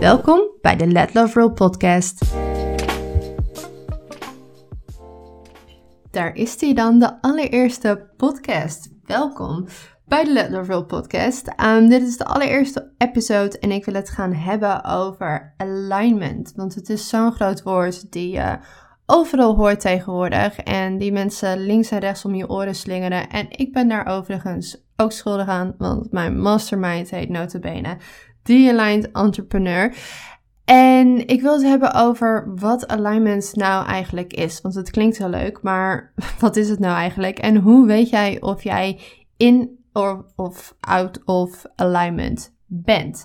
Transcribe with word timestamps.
Welkom 0.00 0.40
bij 0.60 0.76
de 0.76 0.86
Let 0.86 1.14
Love 1.14 1.40
Roll 1.40 1.50
podcast. 1.50 2.34
Daar 6.10 6.34
is 6.34 6.58
die 6.58 6.74
dan, 6.74 6.98
de 6.98 7.22
allereerste 7.22 8.10
podcast. 8.16 8.90
Welkom 9.04 9.66
bij 10.06 10.24
de 10.24 10.32
Let 10.32 10.50
Love 10.50 10.72
Roll 10.72 10.84
podcast. 10.84 11.48
Um, 11.64 11.88
dit 11.88 12.02
is 12.02 12.16
de 12.16 12.24
allereerste 12.24 12.92
episode 12.98 13.58
en 13.58 13.70
ik 13.70 13.84
wil 13.84 13.94
het 13.94 14.10
gaan 14.10 14.32
hebben 14.32 14.84
over 14.84 15.54
alignment. 15.56 16.52
Want 16.56 16.74
het 16.74 16.88
is 16.88 17.08
zo'n 17.08 17.32
groot 17.32 17.62
woord 17.62 18.12
die 18.12 18.30
je 18.30 18.58
overal 19.06 19.56
hoort 19.56 19.80
tegenwoordig. 19.80 20.58
En 20.58 20.98
die 20.98 21.12
mensen 21.12 21.58
links 21.58 21.90
en 21.90 21.98
rechts 21.98 22.24
om 22.24 22.34
je 22.34 22.48
oren 22.48 22.74
slingeren. 22.74 23.28
En 23.28 23.46
ik 23.50 23.72
ben 23.72 23.88
daar 23.88 24.06
overigens 24.06 24.84
ook 24.96 25.12
schuldig 25.12 25.48
aan, 25.48 25.74
want 25.78 26.12
mijn 26.12 26.40
mastermind 26.40 27.10
heet 27.10 27.28
notabene 27.28 27.96
The 28.42 28.68
Aligned 28.72 29.12
Entrepreneur. 29.12 29.94
En 30.64 31.26
ik 31.26 31.40
wil 31.42 31.52
het 31.52 31.62
hebben 31.62 31.94
over 31.94 32.52
wat 32.54 32.88
alignment 32.88 33.52
nou 33.54 33.86
eigenlijk 33.86 34.32
is. 34.32 34.60
Want 34.60 34.74
het 34.74 34.90
klinkt 34.90 35.18
heel 35.18 35.28
leuk, 35.28 35.62
maar 35.62 36.12
wat 36.40 36.56
is 36.56 36.68
het 36.68 36.78
nou 36.78 36.96
eigenlijk? 36.96 37.38
En 37.38 37.56
hoe 37.56 37.86
weet 37.86 38.08
jij 38.08 38.40
of 38.40 38.62
jij 38.62 39.00
in 39.36 39.78
of 40.36 40.74
out 40.80 41.24
of 41.24 41.64
alignment 41.74 42.58
bent. 42.72 43.24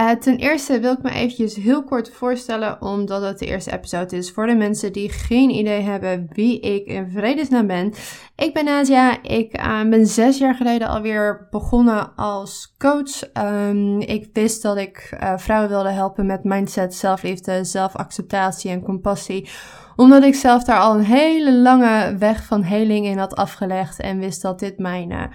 Uh, 0.00 0.10
ten 0.10 0.36
eerste 0.36 0.80
wil 0.80 0.92
ik 0.92 1.02
me 1.02 1.10
eventjes 1.10 1.54
heel 1.54 1.84
kort 1.84 2.10
voorstellen, 2.10 2.82
omdat 2.82 3.22
het 3.22 3.38
de 3.38 3.46
eerste 3.46 3.72
episode 3.72 4.16
is 4.16 4.30
voor 4.30 4.46
de 4.46 4.54
mensen 4.54 4.92
die 4.92 5.08
geen 5.08 5.50
idee 5.50 5.80
hebben 5.80 6.28
wie 6.32 6.60
ik 6.60 6.86
in 6.86 7.10
vredesnaam 7.10 7.66
ben. 7.66 7.92
Ik 8.36 8.54
ben 8.54 8.64
Nadia, 8.64 9.22
ik 9.22 9.58
uh, 9.58 9.82
ben 9.82 10.06
zes 10.06 10.38
jaar 10.38 10.54
geleden 10.54 10.88
alweer 10.88 11.48
begonnen 11.50 12.14
als 12.14 12.74
coach. 12.78 13.22
Um, 13.46 14.00
ik 14.00 14.28
wist 14.32 14.62
dat 14.62 14.76
ik 14.76 15.16
uh, 15.22 15.32
vrouwen 15.36 15.68
wilde 15.70 15.90
helpen 15.90 16.26
met 16.26 16.44
mindset, 16.44 16.94
zelfliefde, 16.94 17.64
zelfacceptatie 17.64 18.70
en 18.70 18.82
compassie 18.82 19.48
omdat 19.96 20.22
ik 20.22 20.34
zelf 20.34 20.64
daar 20.64 20.78
al 20.78 20.94
een 20.94 21.04
hele 21.04 21.52
lange 21.52 22.16
weg 22.18 22.44
van 22.44 22.62
heling 22.62 23.06
in 23.06 23.18
had 23.18 23.36
afgelegd 23.36 24.00
en 24.00 24.18
wist 24.18 24.42
dat 24.42 24.58
dit 24.58 24.78
mijn 24.78 25.30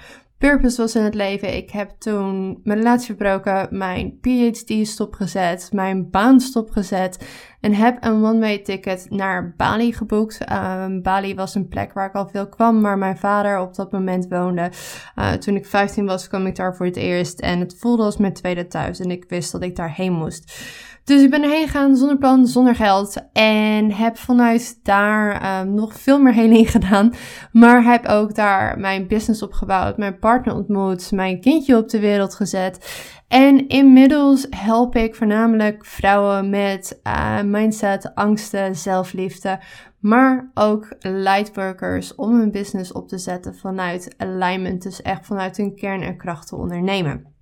purpose 0.46 0.82
was 0.82 0.96
in 0.96 1.04
het 1.04 1.14
leven. 1.14 1.56
Ik 1.56 1.72
heb 1.72 1.90
toen 1.98 2.60
mijn 2.64 2.78
relatie 2.78 3.06
verbroken, 3.06 3.68
mijn 3.78 4.20
PhD 4.22 4.88
stopgezet, 4.88 5.70
mijn 5.74 6.10
baan 6.10 6.40
stopgezet 6.40 7.28
en 7.62 7.74
heb 7.74 7.98
een 8.04 8.24
one-way 8.24 8.60
ticket 8.60 9.06
naar 9.10 9.54
Bali 9.58 9.94
geboekt. 9.94 10.52
Um, 10.52 11.02
Bali 11.02 11.36
was 11.36 11.56
een 11.56 11.68
plek 11.68 11.94
waar 11.94 12.08
ik 12.08 12.16
al 12.16 12.28
veel 12.28 12.50
kwam, 12.50 12.82
maar 12.82 12.98
mijn 12.98 13.18
vader 13.18 13.60
op 13.60 13.76
dat 13.76 13.92
moment 13.92 14.28
woonde. 14.28 14.72
Uh, 15.16 15.32
toen 15.32 15.56
ik 15.56 15.66
15 15.66 16.06
was, 16.06 16.28
kwam 16.28 16.46
ik 16.46 16.56
daar 16.56 16.76
voor 16.76 16.86
het 16.86 16.98
eerst 16.98 17.40
en 17.40 17.60
het 17.60 17.76
voelde 17.80 18.04
als 18.04 18.18
mijn 18.18 18.34
tweede 18.34 18.68
thuis 18.68 19.00
en 19.00 19.12
ik 19.12 19.26
wist 19.28 19.52
dat 19.52 19.64
ik 19.64 19.76
daarheen 19.76 20.14
moest. 20.14 20.62
Dus 21.06 21.22
ik 21.22 21.30
ben 21.30 21.44
erheen 21.44 21.68
gegaan 21.68 21.96
zonder 21.96 22.18
plan, 22.18 22.48
zonder 22.48 22.76
geld. 22.76 23.30
En 23.34 23.92
heb 23.92 24.18
vanuit 24.18 24.80
daar 24.84 25.60
um, 25.62 25.74
nog 25.74 25.94
veel 25.94 26.22
meer 26.22 26.34
heling 26.34 26.72
gedaan. 26.78 27.14
Maar 27.52 27.84
heb 27.84 28.06
ook 28.06 28.36
daar 28.36 28.80
mijn 28.80 29.08
business 29.08 29.42
opgebouwd, 29.42 29.98
mijn 29.98 30.20
partner 30.20 30.56
ontmoet, 30.56 31.12
mijn 31.12 31.42
kindje 31.42 31.78
op 31.78 31.90
de 31.90 32.00
wereld 32.00 32.36
gezet. 32.36 33.04
En 33.28 33.68
inmiddels 33.68 34.48
help 34.50 34.96
ik 34.96 35.16
voornamelijk 35.16 35.86
vrouwen 35.86 36.50
met 36.50 37.00
uh, 37.04 37.42
mindset, 37.42 38.16
angsten, 38.16 38.76
zelfliefde. 38.76 39.60
Maar 40.00 40.52
ook 40.54 40.96
lightworkers 41.00 42.16
om 42.16 42.40
hun 42.40 42.52
business 42.52 42.92
op 42.92 43.08
te 43.08 43.18
zetten 43.18 43.56
vanuit 43.56 44.14
alignment. 44.18 44.84
Dus 44.84 45.02
echt 45.02 45.26
vanuit 45.26 45.58
hun 45.58 45.76
kern 45.76 46.02
en 46.02 46.18
kracht 46.18 46.48
te 46.48 46.56
ondernemen. 46.56 47.35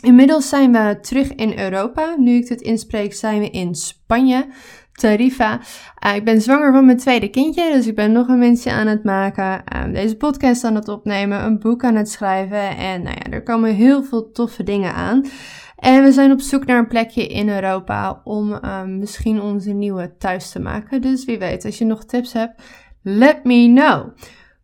Inmiddels 0.00 0.48
zijn 0.48 0.72
we 0.72 0.98
terug 1.00 1.34
in 1.34 1.58
Europa. 1.58 2.14
Nu 2.18 2.34
ik 2.34 2.48
dit 2.48 2.60
inspreek, 2.60 3.14
zijn 3.14 3.40
we 3.40 3.50
in 3.50 3.74
Spanje, 3.74 4.46
Tarifa. 4.92 5.60
Uh, 6.06 6.14
ik 6.14 6.24
ben 6.24 6.40
zwanger 6.40 6.72
van 6.72 6.84
mijn 6.84 6.98
tweede 6.98 7.28
kindje, 7.28 7.72
dus 7.72 7.86
ik 7.86 7.94
ben 7.94 8.12
nog 8.12 8.28
een 8.28 8.38
mensje 8.38 8.70
aan 8.70 8.86
het 8.86 9.04
maken. 9.04 9.62
Uh, 9.74 9.92
deze 9.92 10.16
podcast 10.16 10.64
aan 10.64 10.74
het 10.74 10.88
opnemen, 10.88 11.44
een 11.44 11.58
boek 11.58 11.84
aan 11.84 11.94
het 11.94 12.10
schrijven. 12.10 12.76
En 12.76 13.02
nou 13.02 13.16
ja, 13.16 13.30
er 13.30 13.42
komen 13.42 13.74
heel 13.74 14.02
veel 14.02 14.30
toffe 14.32 14.62
dingen 14.62 14.94
aan. 14.94 15.24
En 15.76 16.02
we 16.02 16.12
zijn 16.12 16.32
op 16.32 16.40
zoek 16.40 16.66
naar 16.66 16.78
een 16.78 16.88
plekje 16.88 17.26
in 17.26 17.48
Europa 17.48 18.20
om 18.24 18.52
uh, 18.52 18.84
misschien 18.84 19.40
onze 19.40 19.70
nieuwe 19.70 20.16
thuis 20.18 20.50
te 20.50 20.60
maken. 20.60 21.00
Dus 21.00 21.24
wie 21.24 21.38
weet, 21.38 21.64
als 21.64 21.78
je 21.78 21.84
nog 21.84 22.04
tips 22.04 22.32
hebt, 22.32 22.62
let 23.02 23.44
me 23.44 23.72
know. 23.74 24.08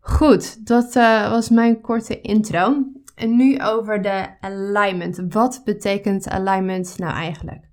Goed, 0.00 0.66
dat 0.66 0.96
uh, 0.96 1.30
was 1.30 1.48
mijn 1.48 1.80
korte 1.80 2.20
intro. 2.20 2.84
En 3.16 3.36
nu 3.36 3.58
over 3.60 4.02
de 4.02 4.26
alignment. 4.40 5.20
Wat 5.28 5.62
betekent 5.64 6.28
alignment 6.28 6.98
nou 6.98 7.12
eigenlijk? 7.12 7.64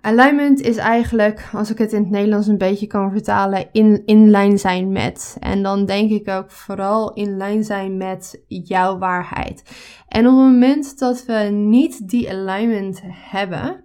Alignment 0.00 0.60
is 0.60 0.76
eigenlijk, 0.76 1.48
als 1.52 1.70
ik 1.70 1.78
het 1.78 1.92
in 1.92 2.02
het 2.02 2.10
Nederlands 2.10 2.46
een 2.46 2.58
beetje 2.58 2.86
kan 2.86 3.10
vertalen, 3.10 3.68
in, 3.72 4.02
in 4.04 4.30
lijn 4.30 4.58
zijn 4.58 4.92
met. 4.92 5.36
En 5.40 5.62
dan 5.62 5.86
denk 5.86 6.10
ik 6.10 6.28
ook 6.28 6.50
vooral 6.50 7.12
in 7.12 7.36
lijn 7.36 7.64
zijn 7.64 7.96
met 7.96 8.42
jouw 8.46 8.98
waarheid. 8.98 9.62
En 10.08 10.26
op 10.26 10.32
het 10.32 10.42
moment 10.42 10.98
dat 10.98 11.24
we 11.26 11.48
niet 11.52 12.08
die 12.08 12.30
alignment 12.30 13.00
hebben, 13.04 13.84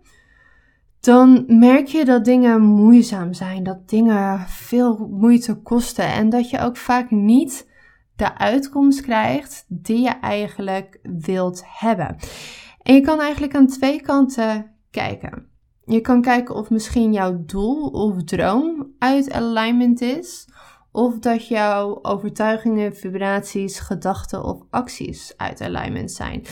dan 1.00 1.44
merk 1.48 1.88
je 1.88 2.06
dat 2.06 2.26
dingen 2.26 2.62
moeizaam 2.62 3.34
zijn, 3.34 3.64
dat 3.64 3.90
dingen 3.90 4.40
veel 4.40 5.08
moeite 5.12 5.56
kosten 5.56 6.06
en 6.06 6.30
dat 6.30 6.50
je 6.50 6.60
ook 6.60 6.78
vaak 6.78 7.12
niet 7.12 7.74
de 8.16 8.38
uitkomst 8.38 9.02
krijgt 9.02 9.66
die 9.68 10.02
je 10.02 10.10
eigenlijk 10.10 11.00
wilt 11.04 11.64
hebben. 11.66 12.16
En 12.82 12.94
je 12.94 13.02
kan 13.02 13.22
eigenlijk 13.22 13.56
aan 13.56 13.68
twee 13.68 14.02
kanten 14.02 14.76
kijken. 14.92 15.48
Je 15.86 16.02
kan 16.02 16.22
kijken 16.22 16.56
of 16.56 16.70
misschien 16.70 17.14
jouw 17.14 17.44
doel 17.46 17.88
of 17.88 18.24
droom 18.24 18.94
uit 19.00 19.32
alignment 19.32 20.02
is. 20.02 20.48
Of 20.92 21.20
dat 21.20 21.48
jouw 21.48 22.00
overtuigingen, 22.02 22.96
vibraties, 22.96 23.80
gedachten 23.80 24.44
of 24.44 24.62
acties 24.70 25.34
uit 25.38 25.62
alignment 25.62 26.12
zijn. 26.12 26.44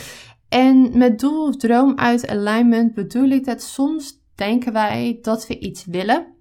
En 0.49 0.97
met 0.97 1.19
doel 1.19 1.47
of 1.47 1.55
droom 1.55 1.97
uit 1.97 2.27
alignment 2.27 2.93
bedoel 2.93 3.29
ik 3.29 3.45
dat 3.45 3.61
soms 3.61 4.21
denken 4.35 4.73
wij 4.73 5.19
dat 5.21 5.47
we 5.47 5.59
iets 5.59 5.85
willen. 5.85 6.32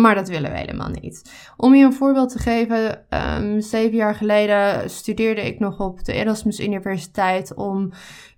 Maar 0.00 0.14
dat 0.14 0.28
willen 0.28 0.50
we 0.50 0.56
helemaal 0.56 0.88
niet. 0.88 1.32
Om 1.56 1.74
je 1.74 1.84
een 1.84 1.92
voorbeeld 1.92 2.32
te 2.32 2.38
geven, 2.38 3.04
um, 3.38 3.60
zeven 3.60 3.96
jaar 3.96 4.14
geleden 4.14 4.90
studeerde 4.90 5.46
ik 5.46 5.58
nog 5.58 5.80
op 5.80 6.04
de 6.04 6.12
Erasmus 6.12 6.60
Universiteit 6.60 7.54
om 7.54 7.92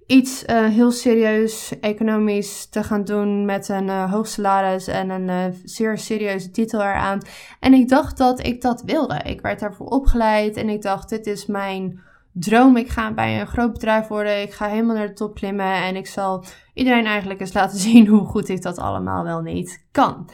iets 0.07 0.45
uh, 0.45 0.67
heel 0.67 0.91
serieus 0.91 1.79
economisch 1.81 2.67
te 2.69 2.83
gaan 2.83 3.05
doen 3.05 3.45
met 3.45 3.69
een 3.69 3.87
uh, 3.87 4.13
hoog 4.13 4.27
salaris 4.27 4.87
en 4.87 5.11
een 5.11 5.29
uh, 5.29 5.59
zeer 5.65 5.99
serieuze 5.99 6.51
titel 6.51 6.81
eraan. 6.81 7.21
En 7.61 7.75
ik 7.75 7.89
dacht 7.89 8.17
dat 8.17 8.47
ik 8.47 8.61
dat 8.61 8.83
wilde. 8.83 9.21
Ik 9.25 9.41
werd 9.41 9.61
daarvoor 9.61 9.87
opgeleid 9.87 10.57
en 10.57 10.69
ik 10.69 10.83
dacht, 10.83 11.09
dit 11.09 11.27
is 11.27 11.47
mijn 11.47 12.01
droom. 12.33 12.77
Ik 12.77 12.89
ga 12.89 13.13
bij 13.13 13.41
een 13.41 13.47
groot 13.47 13.73
bedrijf 13.73 14.07
worden. 14.07 14.43
Ik 14.43 14.53
ga 14.53 14.69
helemaal 14.69 14.97
naar 14.97 15.07
de 15.07 15.13
top 15.13 15.35
klimmen 15.35 15.83
en 15.83 15.97
ik 15.97 16.07
zal 16.07 16.45
iedereen 16.75 17.07
eigenlijk 17.07 17.41
eens 17.41 17.55
laten 17.55 17.79
zien 17.89 18.07
hoe 18.07 18.25
goed 18.25 18.49
ik 18.49 18.63
dat 18.63 18.79
allemaal 18.79 19.25
wel 19.25 19.41
niet 19.41 19.85
kan. 19.91 20.29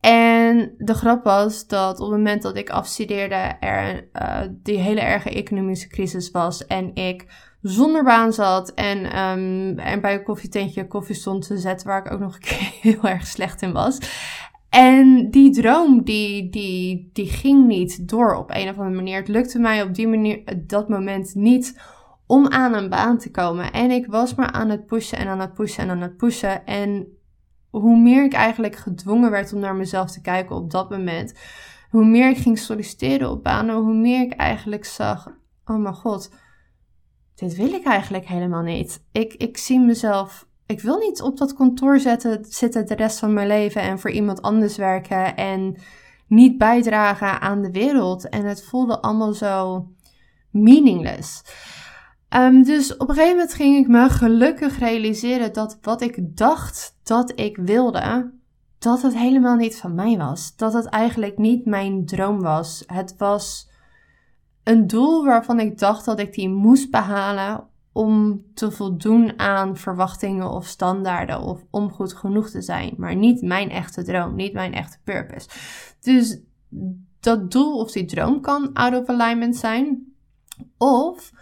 En 0.00 0.74
de 0.78 0.94
grap 0.94 1.24
was 1.24 1.66
dat 1.66 2.00
op 2.00 2.06
het 2.06 2.16
moment 2.16 2.42
dat 2.42 2.56
ik 2.56 2.70
afstudeerde, 2.70 3.34
er 3.60 4.08
uh, 4.12 4.40
die 4.50 4.78
hele 4.78 5.00
erge 5.00 5.30
economische 5.30 5.88
crisis 5.88 6.30
was. 6.30 6.66
En 6.66 6.94
ik 6.94 7.26
zonder 7.62 8.04
baan 8.04 8.32
zat 8.32 8.74
en, 8.74 9.18
um, 9.18 9.78
en 9.78 10.00
bij 10.00 10.14
een 10.14 10.22
koffietentje 10.22 10.86
koffie 10.86 11.14
stond 11.14 11.46
te 11.46 11.58
zetten, 11.58 11.86
waar 11.86 12.06
ik 12.06 12.12
ook 12.12 12.20
nog 12.20 12.34
een 12.34 12.40
keer 12.40 12.72
heel 12.92 13.02
erg 13.02 13.26
slecht 13.26 13.62
in 13.62 13.72
was. 13.72 13.98
En 14.68 15.30
die 15.30 15.50
droom, 15.50 16.04
die, 16.04 16.50
die, 16.50 17.10
die 17.12 17.26
ging 17.26 17.66
niet 17.66 18.08
door 18.08 18.34
op 18.34 18.50
een 18.50 18.68
of 18.68 18.76
andere 18.76 18.96
manier. 18.96 19.18
Het 19.18 19.28
lukte 19.28 19.58
mij 19.58 19.82
op 19.82 19.94
die 19.94 20.08
manier, 20.08 20.42
dat 20.66 20.88
moment 20.88 21.34
niet 21.34 21.80
om 22.26 22.48
aan 22.48 22.74
een 22.74 22.88
baan 22.88 23.18
te 23.18 23.30
komen. 23.30 23.72
En 23.72 23.90
ik 23.90 24.06
was 24.06 24.34
maar 24.34 24.50
aan 24.50 24.68
het 24.68 24.86
pushen 24.86 25.18
en 25.18 25.28
aan 25.28 25.40
het 25.40 25.54
pushen 25.54 25.82
en 25.82 25.90
aan 25.90 26.00
het 26.00 26.16
pushen. 26.16 26.66
En 26.66 27.06
hoe 27.70 27.98
meer 27.98 28.24
ik 28.24 28.32
eigenlijk 28.32 28.76
gedwongen 28.76 29.30
werd 29.30 29.52
om 29.52 29.60
naar 29.60 29.74
mezelf 29.74 30.10
te 30.10 30.20
kijken 30.20 30.56
op 30.56 30.70
dat 30.70 30.90
moment, 30.90 31.34
hoe 31.90 32.04
meer 32.04 32.30
ik 32.30 32.38
ging 32.38 32.58
solliciteren 32.58 33.30
op 33.30 33.42
banen, 33.42 33.74
hoe 33.74 33.94
meer 33.94 34.22
ik 34.22 34.32
eigenlijk 34.32 34.84
zag: 34.84 35.28
oh 35.64 35.76
mijn 35.76 35.94
god, 35.94 36.30
dit 37.34 37.56
wil 37.56 37.72
ik 37.72 37.84
eigenlijk 37.84 38.26
helemaal 38.26 38.62
niet. 38.62 39.04
Ik, 39.12 39.34
ik 39.34 39.56
zie 39.56 39.80
mezelf 39.80 40.48
ik 40.70 40.80
wil 40.80 40.98
niet 40.98 41.22
op 41.22 41.36
dat 41.36 41.54
kantoor 41.54 42.00
zetten, 42.00 42.44
zitten 42.48 42.86
de 42.86 42.94
rest 42.94 43.18
van 43.18 43.32
mijn 43.32 43.46
leven 43.46 43.82
en 43.82 43.98
voor 43.98 44.10
iemand 44.10 44.42
anders 44.42 44.76
werken 44.76 45.36
en 45.36 45.76
niet 46.26 46.58
bijdragen 46.58 47.40
aan 47.40 47.62
de 47.62 47.70
wereld. 47.70 48.28
En 48.28 48.44
het 48.44 48.64
voelde 48.64 49.00
allemaal 49.00 49.32
zo 49.32 49.86
meaningless. 50.50 51.42
Um, 52.36 52.62
dus 52.62 52.96
op 52.96 53.08
een 53.08 53.14
gegeven 53.14 53.36
moment 53.36 53.54
ging 53.54 53.76
ik 53.76 53.88
me 53.88 54.08
gelukkig 54.08 54.78
realiseren 54.78 55.52
dat 55.52 55.78
wat 55.82 56.00
ik 56.00 56.36
dacht 56.36 56.98
dat 57.02 57.32
ik 57.34 57.56
wilde, 57.56 58.32
dat 58.78 59.02
het 59.02 59.16
helemaal 59.16 59.56
niet 59.56 59.76
van 59.76 59.94
mij 59.94 60.16
was. 60.16 60.56
Dat 60.56 60.72
het 60.72 60.86
eigenlijk 60.86 61.38
niet 61.38 61.64
mijn 61.64 62.06
droom 62.06 62.40
was. 62.40 62.82
Het 62.86 63.14
was 63.18 63.68
een 64.62 64.86
doel 64.86 65.24
waarvan 65.24 65.60
ik 65.60 65.78
dacht 65.78 66.04
dat 66.04 66.18
ik 66.18 66.34
die 66.34 66.48
moest 66.48 66.90
behalen 66.90 67.68
om 67.92 68.44
te 68.54 68.70
voldoen 68.70 69.38
aan 69.38 69.76
verwachtingen 69.76 70.50
of 70.50 70.66
standaarden 70.66 71.40
of 71.40 71.64
om 71.70 71.90
goed 71.90 72.14
genoeg 72.14 72.50
te 72.50 72.62
zijn, 72.62 72.94
maar 72.96 73.16
niet 73.16 73.42
mijn 73.42 73.70
echte 73.70 74.02
droom, 74.02 74.34
niet 74.34 74.52
mijn 74.52 74.72
echte 74.72 74.98
purpose. 75.04 75.48
Dus 76.00 76.40
dat 77.20 77.50
doel 77.50 77.78
of 77.78 77.92
die 77.92 78.04
droom 78.04 78.40
kan 78.40 78.72
out 78.72 79.00
of 79.00 79.08
alignment 79.08 79.56
zijn, 79.56 80.14
of 80.78 81.32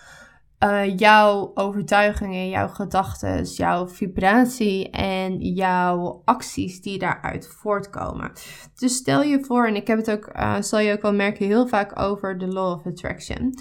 uh, 0.64 0.96
jouw 0.96 1.50
overtuigingen, 1.54 2.48
jouw 2.48 2.68
gedachten, 2.68 3.42
jouw 3.42 3.88
vibratie 3.88 4.90
en 4.90 5.38
jouw 5.38 6.22
acties 6.24 6.80
die 6.80 6.98
daaruit 6.98 7.46
voortkomen. 7.46 8.32
Dus 8.74 8.96
stel 8.96 9.22
je 9.22 9.44
voor, 9.44 9.66
en 9.66 9.76
ik 9.76 9.86
heb 9.86 9.98
het 9.98 10.10
ook, 10.10 10.30
uh, 10.36 10.60
zal 10.60 10.78
je 10.78 10.92
ook 10.92 11.02
wel 11.02 11.14
merken, 11.14 11.46
heel 11.46 11.66
vaak 11.68 11.98
over 12.00 12.38
de 12.38 12.46
law 12.46 12.72
of 12.72 12.86
attraction. 12.86 13.58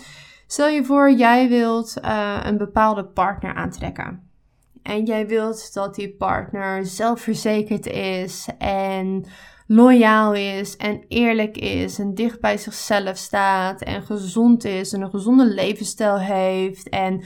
Stel 0.47 0.67
je 0.67 0.83
voor, 0.83 1.11
jij 1.11 1.49
wilt 1.49 1.97
uh, 2.03 2.39
een 2.43 2.57
bepaalde 2.57 3.05
partner 3.05 3.53
aantrekken. 3.53 4.29
En 4.83 5.05
jij 5.05 5.27
wilt 5.27 5.73
dat 5.73 5.95
die 5.95 6.15
partner 6.15 6.85
zelfverzekerd 6.85 7.85
is 7.85 8.47
en 8.57 9.25
loyaal 9.67 10.33
is 10.33 10.77
en 10.77 11.05
eerlijk 11.07 11.57
is 11.57 11.99
en 11.99 12.13
dicht 12.13 12.39
bij 12.41 12.57
zichzelf 12.57 13.17
staat 13.17 13.81
en 13.81 14.01
gezond 14.03 14.65
is 14.65 14.93
en 14.93 15.01
een 15.01 15.09
gezonde 15.09 15.45
levensstijl 15.45 16.19
heeft 16.19 16.89
en 16.89 17.23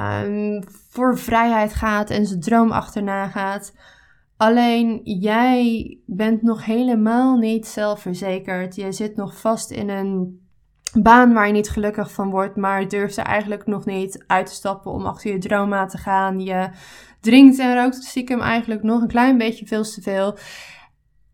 um, 0.00 0.64
voor 0.88 1.18
vrijheid 1.18 1.74
gaat 1.74 2.10
en 2.10 2.26
zijn 2.26 2.40
droom 2.40 2.70
achterna 2.70 3.28
gaat. 3.28 3.74
Alleen 4.36 5.00
jij 5.04 5.98
bent 6.06 6.42
nog 6.42 6.64
helemaal 6.64 7.36
niet 7.36 7.66
zelfverzekerd. 7.66 8.76
Je 8.76 8.92
zit 8.92 9.16
nog 9.16 9.40
vast 9.40 9.70
in 9.70 9.88
een 9.88 10.42
baan 11.02 11.32
waar 11.32 11.46
je 11.46 11.52
niet 11.52 11.70
gelukkig 11.70 12.12
van 12.12 12.30
wordt, 12.30 12.56
maar 12.56 12.88
durft 12.88 13.16
er 13.16 13.24
eigenlijk 13.24 13.66
nog 13.66 13.84
niet 13.84 14.24
uit 14.26 14.46
te 14.46 14.52
stappen 14.52 14.92
om 14.92 15.06
achter 15.06 15.30
je 15.30 15.38
droom 15.38 15.74
aan 15.74 15.88
te 15.88 15.98
gaan. 15.98 16.40
Je 16.40 16.68
drinkt 17.20 17.58
en 17.58 17.74
rookt 17.74 18.04
stiekem 18.04 18.40
eigenlijk 18.40 18.82
nog 18.82 19.00
een 19.00 19.08
klein 19.08 19.38
beetje 19.38 19.66
veel 19.66 19.82
te 19.82 20.02
veel. 20.02 20.36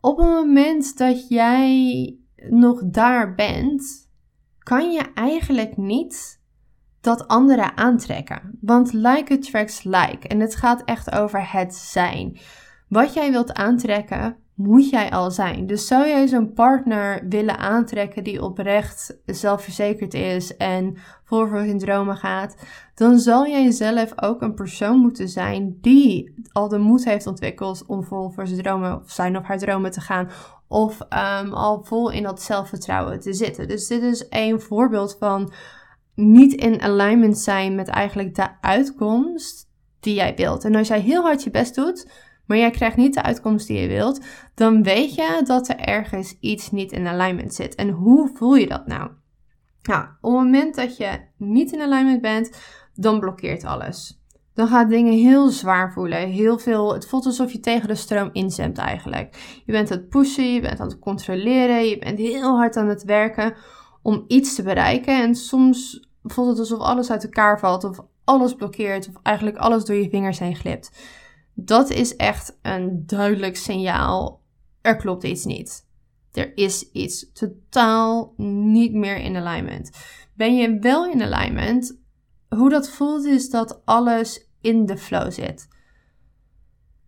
Op 0.01 0.17
het 0.17 0.27
moment 0.27 0.99
dat 0.99 1.29
jij 1.29 2.17
nog 2.49 2.83
daar 2.85 3.35
bent, 3.35 4.09
kan 4.59 4.93
je 4.93 5.13
eigenlijk 5.15 5.77
niet 5.77 6.41
dat 7.01 7.29
anderen 7.29 7.77
aantrekken. 7.77 8.59
Want 8.61 8.93
like 8.93 9.35
attracts 9.35 9.83
like. 9.83 10.29
En 10.29 10.41
het 10.41 10.57
gaat 10.57 10.85
echt 10.85 11.13
over 11.13 11.53
het 11.53 11.75
zijn. 11.75 12.39
Wat 12.89 13.15
jij 13.15 13.31
wilt 13.31 13.53
aantrekken, 13.53 14.37
moet 14.63 14.91
jij 14.91 15.11
al 15.11 15.31
zijn. 15.31 15.67
Dus 15.67 15.87
zou 15.87 16.09
jij 16.09 16.27
zo'n 16.27 16.53
partner 16.53 17.27
willen 17.29 17.59
aantrekken 17.59 18.25
die 18.25 18.43
oprecht 18.43 19.19
zelfverzekerd 19.27 20.15
is 20.15 20.57
en 20.57 20.97
vol 21.25 21.47
voor 21.47 21.65
zijn 21.65 21.79
dromen 21.79 22.17
gaat, 22.17 22.57
dan 22.95 23.19
zal 23.19 23.47
jij 23.47 23.71
zelf 23.71 24.13
ook 24.23 24.43
een 24.43 24.55
persoon 24.55 24.99
moeten 24.99 25.29
zijn 25.29 25.79
die 25.81 26.35
al 26.53 26.69
de 26.69 26.79
moed 26.79 27.05
heeft 27.05 27.27
ontwikkeld 27.27 27.85
om 27.87 28.05
vol 28.05 28.31
voor 28.31 28.47
zijn 28.47 28.63
dromen 28.63 29.01
of 29.01 29.11
zijn 29.11 29.37
of 29.37 29.45
haar 29.45 29.59
dromen 29.59 29.91
te 29.91 30.01
gaan. 30.01 30.29
Of 30.69 31.01
um, 31.01 31.53
al 31.53 31.85
vol 31.85 32.11
in 32.11 32.23
dat 32.23 32.43
zelfvertrouwen 32.43 33.21
te 33.21 33.33
zitten. 33.33 33.69
Dus 33.69 33.87
dit 33.87 34.03
is 34.03 34.27
een 34.29 34.61
voorbeeld 34.61 35.17
van 35.19 35.53
niet 36.15 36.53
in 36.53 36.83
alignment 36.83 37.39
zijn 37.39 37.75
met 37.75 37.89
eigenlijk 37.89 38.35
de 38.35 38.49
uitkomst 38.61 39.69
die 40.01 40.15
jij 40.15 40.35
wilt. 40.37 40.65
En 40.65 40.75
als 40.75 40.89
jij 40.89 41.01
heel 41.01 41.23
hard 41.23 41.43
je 41.43 41.51
best 41.51 41.75
doet, 41.75 42.11
maar 42.51 42.59
jij 42.59 42.71
krijgt 42.71 42.97
niet 42.97 43.15
de 43.15 43.23
uitkomst 43.23 43.67
die 43.67 43.81
je 43.81 43.89
wilt, 43.89 44.21
dan 44.55 44.83
weet 44.83 45.15
je 45.15 45.41
dat 45.45 45.69
er 45.69 45.79
ergens 45.79 46.37
iets 46.41 46.71
niet 46.71 46.93
in 46.93 47.07
alignment 47.07 47.55
zit. 47.55 47.75
En 47.75 47.89
hoe 47.89 48.31
voel 48.35 48.55
je 48.55 48.67
dat 48.67 48.87
nou? 48.87 49.11
Nou, 49.83 50.03
op 50.03 50.09
het 50.23 50.33
moment 50.33 50.75
dat 50.75 50.97
je 50.97 51.21
niet 51.37 51.73
in 51.73 51.81
alignment 51.81 52.21
bent, 52.21 52.61
dan 52.95 53.21
blokkeert 53.21 53.65
alles. 53.65 54.23
Dan 54.55 54.69
gaat 54.69 54.89
dingen 54.89 55.13
heel 55.13 55.49
zwaar 55.49 55.93
voelen. 55.93 56.29
Heel 56.29 56.59
veel, 56.59 56.95
het 56.95 57.07
voelt 57.07 57.27
alsof 57.27 57.53
je 57.53 57.61
tegen 57.61 57.89
de 57.89 57.95
stroom 57.95 58.31
inzemt 58.33 58.79
eigenlijk. 58.79 59.61
Je 59.67 59.73
bent 59.73 59.91
aan 59.91 59.99
het 59.99 60.09
pushen, 60.09 60.53
je 60.53 60.61
bent 60.61 60.81
aan 60.81 60.89
het 60.89 60.99
controleren, 60.99 61.85
je 61.85 61.99
bent 61.99 62.19
heel 62.19 62.57
hard 62.57 62.77
aan 62.77 62.89
het 62.89 63.05
werken 63.05 63.55
om 64.03 64.25
iets 64.27 64.55
te 64.55 64.63
bereiken. 64.63 65.23
En 65.23 65.35
soms 65.35 66.09
voelt 66.23 66.49
het 66.49 66.59
alsof 66.59 66.79
alles 66.79 67.11
uit 67.11 67.25
elkaar 67.25 67.59
valt 67.59 67.85
of 67.85 68.01
alles 68.25 68.55
blokkeert 68.55 69.09
of 69.09 69.15
eigenlijk 69.23 69.57
alles 69.57 69.85
door 69.85 69.97
je 69.97 70.11
vingers 70.11 70.39
heen 70.39 70.57
glipt. 70.57 71.19
Dat 71.65 71.91
is 71.91 72.17
echt 72.17 72.59
een 72.63 73.03
duidelijk 73.07 73.57
signaal. 73.57 74.43
Er 74.81 74.97
klopt 74.97 75.25
iets 75.25 75.45
niet. 75.45 75.89
Er 76.33 76.57
is 76.57 76.91
iets 76.93 77.33
totaal 77.33 78.35
niet 78.37 78.93
meer 78.93 79.17
in 79.17 79.37
alignment. 79.37 79.91
Ben 80.35 80.57
je 80.57 80.79
wel 80.79 81.07
in 81.07 81.23
alignment? 81.23 81.99
Hoe 82.49 82.71
dat 82.71 82.91
voelt 82.91 83.25
is 83.25 83.51
dat 83.51 83.83
alles 83.85 84.49
in 84.61 84.87
de 84.87 84.97
flow 84.97 85.31
zit. 85.31 85.69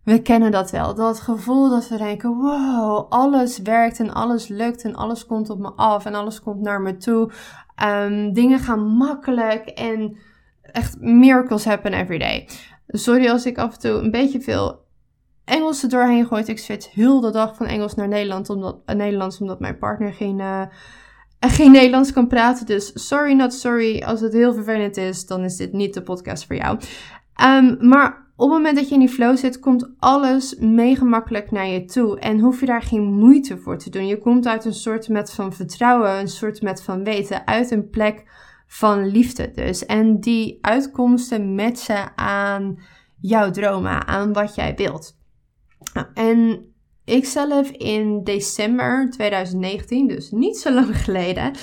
We 0.03 0.21
kennen 0.21 0.51
dat 0.51 0.71
wel. 0.71 0.95
Dat 0.95 1.19
gevoel 1.19 1.69
dat 1.69 1.87
we 1.87 1.97
denken: 1.97 2.37
wow, 2.37 3.05
alles 3.09 3.59
werkt 3.59 3.99
en 3.99 4.13
alles 4.13 4.47
lukt 4.47 4.83
en 4.83 4.95
alles 4.95 5.25
komt 5.25 5.49
op 5.49 5.59
me 5.59 5.71
af 5.71 6.05
en 6.05 6.13
alles 6.13 6.41
komt 6.41 6.61
naar 6.61 6.81
me 6.81 6.97
toe. 6.97 7.31
Um, 7.83 8.33
dingen 8.33 8.59
gaan 8.59 8.87
makkelijk 8.87 9.67
en 9.67 10.17
echt 10.61 10.99
miracles 10.99 11.65
happen 11.65 11.93
every 11.93 12.17
day. 12.17 12.49
Sorry 12.87 13.29
als 13.29 13.45
ik 13.45 13.57
af 13.57 13.73
en 13.73 13.79
toe 13.79 13.91
een 13.91 14.11
beetje 14.11 14.41
veel 14.41 14.81
Engels 15.45 15.83
er 15.83 15.89
doorheen 15.89 16.25
gooi. 16.25 16.43
Ik 16.45 16.57
switch 16.57 16.93
heel 16.93 17.19
de 17.19 17.31
dag 17.31 17.55
van 17.55 17.65
Engels 17.65 17.95
naar 17.95 18.07
Nederland, 18.07 18.49
omdat, 18.49 18.77
uh, 18.85 18.95
Nederlands, 18.95 19.39
omdat 19.39 19.59
mijn 19.59 19.77
partner 19.77 20.13
geen, 20.13 20.39
uh, 20.39 20.61
geen 21.39 21.71
Nederlands 21.71 22.13
kan 22.13 22.27
praten. 22.27 22.65
Dus 22.65 22.91
sorry, 23.07 23.33
not 23.33 23.53
sorry. 23.53 24.01
Als 24.01 24.21
het 24.21 24.33
heel 24.33 24.53
vervelend 24.53 24.97
is, 24.97 25.25
dan 25.25 25.43
is 25.43 25.55
dit 25.55 25.73
niet 25.73 25.93
de 25.93 26.01
podcast 26.01 26.45
voor 26.45 26.55
jou. 26.55 26.79
Um, 27.41 27.77
maar 27.87 28.23
op 28.35 28.49
het 28.49 28.57
moment 28.57 28.75
dat 28.75 28.87
je 28.87 28.93
in 28.93 28.99
die 28.99 29.09
flow 29.09 29.37
zit, 29.37 29.59
komt 29.59 29.89
alles 29.99 30.55
mega 30.55 31.05
makkelijk 31.05 31.51
naar 31.51 31.67
je 31.67 31.85
toe. 31.85 32.19
En 32.19 32.39
hoef 32.39 32.59
je 32.59 32.65
daar 32.65 32.81
geen 32.81 33.03
moeite 33.03 33.57
voor 33.57 33.77
te 33.77 33.89
doen. 33.89 34.07
Je 34.07 34.17
komt 34.17 34.47
uit 34.47 34.65
een 34.65 34.73
soort 34.73 35.09
met 35.09 35.31
van 35.31 35.53
vertrouwen, 35.53 36.19
een 36.19 36.27
soort 36.27 36.61
met 36.61 36.83
van 36.83 37.03
weten, 37.03 37.47
uit 37.47 37.71
een 37.71 37.89
plek 37.89 38.23
van 38.73 39.05
liefde 39.07 39.51
dus. 39.51 39.85
En 39.85 40.19
die 40.19 40.57
uitkomsten 40.61 41.55
matchen 41.55 42.17
aan 42.17 42.79
jouw 43.19 43.51
dromen, 43.51 44.07
aan 44.07 44.33
wat 44.33 44.55
jij 44.55 44.75
wilt. 44.75 45.17
Nou, 45.93 46.07
en 46.13 46.65
ik 47.05 47.25
zelf 47.25 47.69
in 47.69 48.23
december 48.23 49.09
2019, 49.09 50.07
dus 50.07 50.31
niet 50.31 50.57
zo 50.57 50.71
lang 50.71 50.97
geleden, 51.03 51.55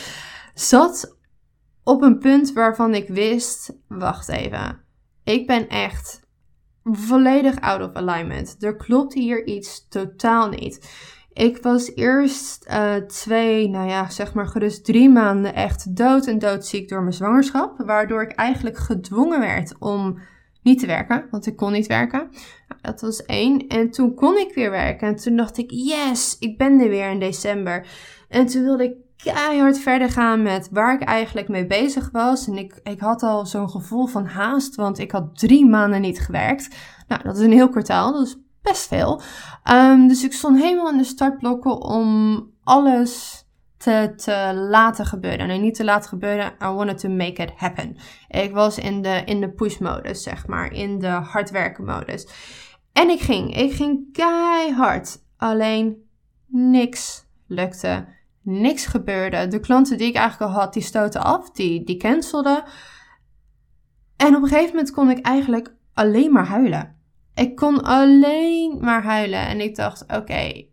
zat 0.55 1.17
op 1.85 2.03
een 2.03 2.19
punt 2.19 2.53
waarvan 2.53 2.95
ik 2.95 3.09
wist: 3.09 3.79
wacht 3.89 4.29
even, 4.29 4.85
ik 5.25 5.47
ben 5.47 5.69
echt 5.69 6.21
volledig 6.83 7.61
out 7.61 7.89
of 7.89 7.95
alignment. 7.95 8.57
Er 8.59 8.77
klopt 8.77 9.15
hier 9.15 9.47
iets 9.47 9.89
totaal 9.89 10.49
niet. 10.49 10.91
Ik 11.41 11.63
was 11.63 11.95
eerst 11.95 12.67
uh, 12.71 12.95
twee, 12.95 13.69
nou 13.69 13.89
ja, 13.89 14.11
zeg 14.11 14.35
maar 14.35 14.47
gerust 14.47 14.85
drie 14.85 15.09
maanden 15.09 15.55
echt 15.55 15.97
dood 15.97 16.27
en 16.27 16.39
doodziek 16.39 16.89
door 16.89 17.01
mijn 17.01 17.13
zwangerschap. 17.13 17.83
Waardoor 17.87 18.23
ik 18.23 18.33
eigenlijk 18.33 18.77
gedwongen 18.77 19.41
werd 19.41 19.75
om 19.79 20.19
niet 20.63 20.79
te 20.79 20.87
werken, 20.87 21.25
want 21.31 21.47
ik 21.47 21.57
kon 21.57 21.73
niet 21.73 21.87
werken. 21.87 22.19
Nou, 22.69 22.81
dat 22.81 23.01
was 23.01 23.25
één. 23.25 23.67
En 23.67 23.91
toen 23.91 24.15
kon 24.15 24.37
ik 24.37 24.55
weer 24.55 24.71
werken. 24.71 25.09
En 25.09 25.17
toen 25.17 25.37
dacht 25.37 25.59
ik, 25.59 25.71
yes, 25.71 26.37
ik 26.39 26.59
ben 26.59 26.81
er 26.81 26.89
weer 26.89 27.11
in 27.11 27.21
december. 27.21 27.87
En 28.29 28.47
toen 28.47 28.63
wilde 28.63 28.85
ik 28.85 28.95
keihard 29.17 29.79
verder 29.79 30.11
gaan 30.11 30.43
met 30.43 30.69
waar 30.73 30.95
ik 30.95 31.03
eigenlijk 31.03 31.49
mee 31.49 31.67
bezig 31.67 32.11
was. 32.13 32.47
En 32.47 32.59
ik, 32.59 32.81
ik 32.83 33.01
had 33.01 33.23
al 33.23 33.47
zo'n 33.47 33.71
gevoel 33.71 34.07
van 34.07 34.27
haast, 34.27 34.75
want 34.75 34.99
ik 34.99 35.11
had 35.11 35.39
drie 35.39 35.67
maanden 35.67 36.01
niet 36.01 36.21
gewerkt. 36.21 36.69
Nou, 37.09 37.23
dat 37.23 37.37
is 37.37 37.45
een 37.45 37.53
heel 37.53 37.69
kwartaal, 37.69 38.23
is 38.23 38.37
best 38.63 38.89
veel. 38.89 39.23
Um, 39.73 40.09
dus 40.09 40.25
ik 40.25 40.33
stond 40.33 40.61
helemaal 40.61 40.91
in 40.91 40.99
de 40.99 41.05
startblokken 41.05 41.81
om 41.83 42.45
alles 42.65 43.45
te, 43.77 44.13
te 44.17 44.53
laten 44.55 45.07
gebeuren. 45.07 45.47
Nee, 45.47 45.59
niet 45.59 45.75
te 45.75 45.85
laten 45.85 46.09
gebeuren. 46.09 46.53
I 46.63 46.67
wanted 46.67 46.99
to 46.99 47.09
make 47.09 47.43
it 47.43 47.53
happen. 47.57 47.97
Ik 48.29 48.53
was 48.53 48.79
in 48.79 49.03
de, 49.03 49.23
in 49.25 49.41
de 49.41 49.51
push-modus, 49.51 50.23
zeg 50.23 50.47
maar. 50.47 50.73
In 50.73 50.99
de 50.99 51.09
hard 51.09 51.51
werken-modus. 51.51 52.29
En 52.93 53.09
ik 53.09 53.21
ging. 53.21 53.57
Ik 53.57 53.73
ging 53.73 54.13
keihard. 54.13 55.19
Alleen 55.37 55.97
niks 56.47 57.27
lukte. 57.47 58.07
Niks 58.43 58.87
gebeurde. 58.87 59.49
De 59.49 59.61
klanten 59.61 59.99
die 59.99 60.09
ik 60.09 60.15
eigenlijk 60.15 60.53
al 60.53 60.59
had, 60.61 60.73
die 60.73 60.83
stoten 60.83 61.23
af. 61.23 61.51
Die, 61.51 61.85
die 61.85 61.97
cancelden. 61.97 62.63
En 64.17 64.37
op 64.37 64.43
een 64.43 64.49
gegeven 64.49 64.75
moment 64.75 64.91
kon 64.91 65.11
ik 65.11 65.27
eigenlijk 65.27 65.75
alleen 65.95 66.33
maar 66.33 66.47
huilen 66.47 67.00
Ik 67.41 67.57
kon 67.57 67.83
alleen 67.83 68.79
maar 68.81 69.03
huilen 69.03 69.47
en 69.47 69.61
ik 69.61 69.77
dacht: 69.77 70.05
oké, 70.17 70.67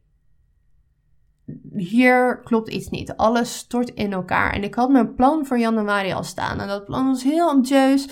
hier 1.75 2.41
klopt 2.43 2.69
iets 2.69 2.89
niet. 2.89 3.15
Alles 3.15 3.57
stort 3.57 3.89
in 3.89 4.13
elkaar. 4.13 4.53
En 4.53 4.63
ik 4.63 4.75
had 4.75 4.89
mijn 4.89 5.13
plan 5.13 5.45
voor 5.45 5.59
januari 5.59 6.13
al 6.13 6.23
staan. 6.23 6.59
En 6.59 6.67
dat 6.67 6.85
plan 6.85 7.07
was 7.07 7.23
heel 7.23 7.49
ambitieus. 7.49 8.07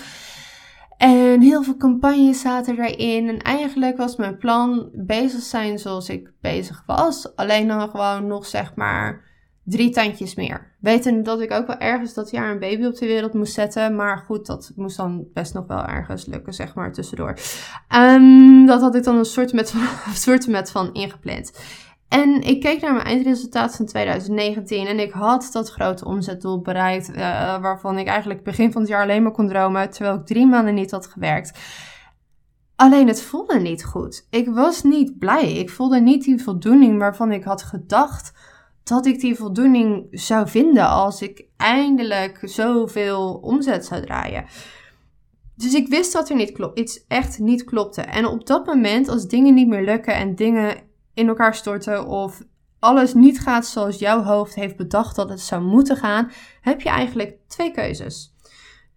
En 0.96 1.40
heel 1.40 1.62
veel 1.62 1.76
campagnes 1.76 2.40
zaten 2.40 2.80
erin. 2.80 3.28
En 3.28 3.38
eigenlijk 3.38 3.96
was 3.96 4.16
mijn 4.16 4.36
plan 4.36 4.88
bezig 4.92 5.42
zijn 5.42 5.78
zoals 5.78 6.08
ik 6.08 6.32
bezig 6.40 6.82
was. 6.86 7.36
Alleen 7.36 7.68
dan 7.68 7.90
gewoon 7.90 8.26
nog 8.26 8.46
zeg 8.46 8.74
maar 8.74 9.24
drie 9.66 9.90
tandjes 9.90 10.34
meer. 10.34 10.74
Weten 10.80 11.22
dat 11.22 11.40
ik 11.40 11.52
ook 11.52 11.66
wel 11.66 11.78
ergens 11.78 12.14
dat 12.14 12.30
jaar 12.30 12.50
een 12.50 12.58
baby 12.58 12.84
op 12.84 12.98
de 12.98 13.06
wereld 13.06 13.34
moest 13.34 13.54
zetten. 13.54 13.96
Maar 13.96 14.18
goed, 14.18 14.46
dat 14.46 14.72
moest 14.76 14.96
dan 14.96 15.26
best 15.32 15.54
nog 15.54 15.66
wel 15.66 15.84
ergens 15.84 16.26
lukken, 16.26 16.52
zeg 16.52 16.74
maar, 16.74 16.92
tussendoor. 16.92 17.38
Um, 17.96 18.66
dat 18.66 18.80
had 18.80 18.94
ik 18.94 19.04
dan 19.04 19.16
een 19.16 19.24
soort 19.24 19.52
met, 19.52 19.72
een 20.06 20.14
soort 20.14 20.46
met 20.46 20.70
van 20.70 20.92
ingepland. 20.92 21.52
En 22.08 22.42
ik 22.42 22.60
keek 22.60 22.80
naar 22.80 22.92
mijn 22.92 23.06
eindresultaat 23.06 23.76
van 23.76 23.86
2019 23.86 24.86
en 24.86 24.98
ik 24.98 25.10
had 25.10 25.48
dat 25.52 25.70
grote 25.70 26.04
omzetdoel 26.04 26.60
bereikt, 26.60 27.08
uh, 27.08 27.16
waarvan 27.60 27.98
ik 27.98 28.06
eigenlijk 28.06 28.42
begin 28.42 28.72
van 28.72 28.80
het 28.80 28.90
jaar 28.90 29.02
alleen 29.02 29.22
maar 29.22 29.32
kon 29.32 29.48
dromen, 29.48 29.90
terwijl 29.90 30.16
ik 30.16 30.26
drie 30.26 30.46
maanden 30.46 30.74
niet 30.74 30.90
had 30.90 31.06
gewerkt. 31.06 31.58
Alleen 32.76 33.08
het 33.08 33.22
voelde 33.22 33.60
niet 33.60 33.84
goed. 33.84 34.26
Ik 34.30 34.48
was 34.48 34.82
niet 34.82 35.18
blij. 35.18 35.52
Ik 35.52 35.70
voelde 35.70 36.00
niet 36.00 36.24
die 36.24 36.42
voldoening 36.42 36.98
waarvan 36.98 37.32
ik 37.32 37.44
had 37.44 37.62
gedacht 37.62 38.32
dat 38.88 39.06
ik 39.06 39.20
die 39.20 39.34
voldoening 39.34 40.06
zou 40.10 40.48
vinden 40.48 40.88
als 40.88 41.22
ik 41.22 41.44
eindelijk 41.56 42.38
zoveel 42.42 43.34
omzet 43.34 43.84
zou 43.84 44.00
draaien. 44.04 44.44
Dus 45.56 45.74
ik 45.74 45.88
wist 45.88 46.12
dat 46.12 46.28
er 46.28 46.36
niet 46.36 46.52
klopt, 46.52 46.78
iets 46.78 47.04
echt 47.08 47.38
niet 47.38 47.64
klopte. 47.64 48.00
En 48.00 48.26
op 48.26 48.46
dat 48.46 48.66
moment, 48.66 49.08
als 49.08 49.28
dingen 49.28 49.54
niet 49.54 49.68
meer 49.68 49.84
lukken 49.84 50.14
en 50.14 50.34
dingen 50.34 50.76
in 51.14 51.28
elkaar 51.28 51.54
storten 51.54 52.06
of 52.06 52.42
alles 52.78 53.14
niet 53.14 53.40
gaat 53.40 53.66
zoals 53.66 53.98
jouw 53.98 54.22
hoofd 54.22 54.54
heeft 54.54 54.76
bedacht 54.76 55.16
dat 55.16 55.28
het 55.28 55.40
zou 55.40 55.62
moeten 55.62 55.96
gaan, 55.96 56.30
heb 56.60 56.80
je 56.80 56.88
eigenlijk 56.88 57.36
twee 57.46 57.70
keuzes. 57.70 58.34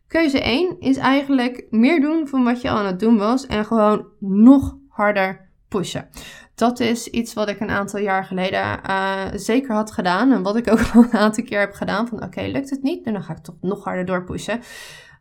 Keuze 0.07 0.41
1 0.41 0.79
is 0.79 0.97
eigenlijk 0.97 1.67
meer 1.69 2.01
doen 2.01 2.27
van 2.27 2.43
wat 2.43 2.61
je 2.61 2.69
al 2.69 2.77
aan 2.77 2.85
het 2.85 2.99
doen 2.99 3.17
was 3.17 3.47
en 3.47 3.65
gewoon 3.65 4.07
nog 4.19 4.77
harder 4.87 5.49
pushen. 5.67 6.09
Dat 6.59 6.79
is 6.79 7.07
iets 7.07 7.33
wat 7.33 7.49
ik 7.49 7.59
een 7.59 7.69
aantal 7.69 7.99
jaar 7.99 8.25
geleden 8.25 8.79
uh, 8.89 9.25
zeker 9.33 9.75
had 9.75 9.91
gedaan 9.91 10.31
en 10.31 10.43
wat 10.43 10.55
ik 10.55 10.71
ook 10.71 10.79
al 10.93 11.03
een 11.03 11.13
aantal 11.13 11.43
keer 11.43 11.59
heb 11.59 11.73
gedaan 11.73 12.07
van 12.07 12.23
oké, 12.23 12.41
lukt 12.41 12.69
het 12.69 12.83
niet, 12.83 13.05
dan 13.05 13.23
ga 13.23 13.33
ik 13.33 13.43
toch 13.43 13.55
nog 13.61 13.83
harder 13.83 14.05
doorpushen. 14.05 14.61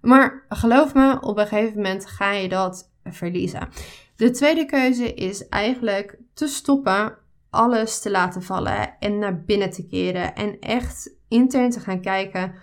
Maar 0.01 0.45
geloof 0.49 0.95
me, 0.95 1.21
op 1.21 1.39
een 1.39 1.47
gegeven 1.47 1.77
moment 1.77 2.07
ga 2.07 2.33
je 2.33 2.49
dat 2.49 2.91
verliezen. 3.05 3.69
De 4.17 4.31
tweede 4.31 4.65
keuze 4.65 5.15
is 5.15 5.49
eigenlijk 5.49 6.19
te 6.35 6.47
stoppen, 6.47 7.17
alles 7.51 8.01
te 8.01 8.11
laten 8.11 8.43
vallen 8.43 8.99
en 8.99 9.19
naar 9.19 9.43
binnen 9.45 9.71
te 9.71 9.87
keren 9.87 10.35
en 10.35 10.59
echt 10.61 11.15
intern 11.29 11.71
te 11.71 11.81
gaan 11.81 12.01
kijken. 12.01 12.55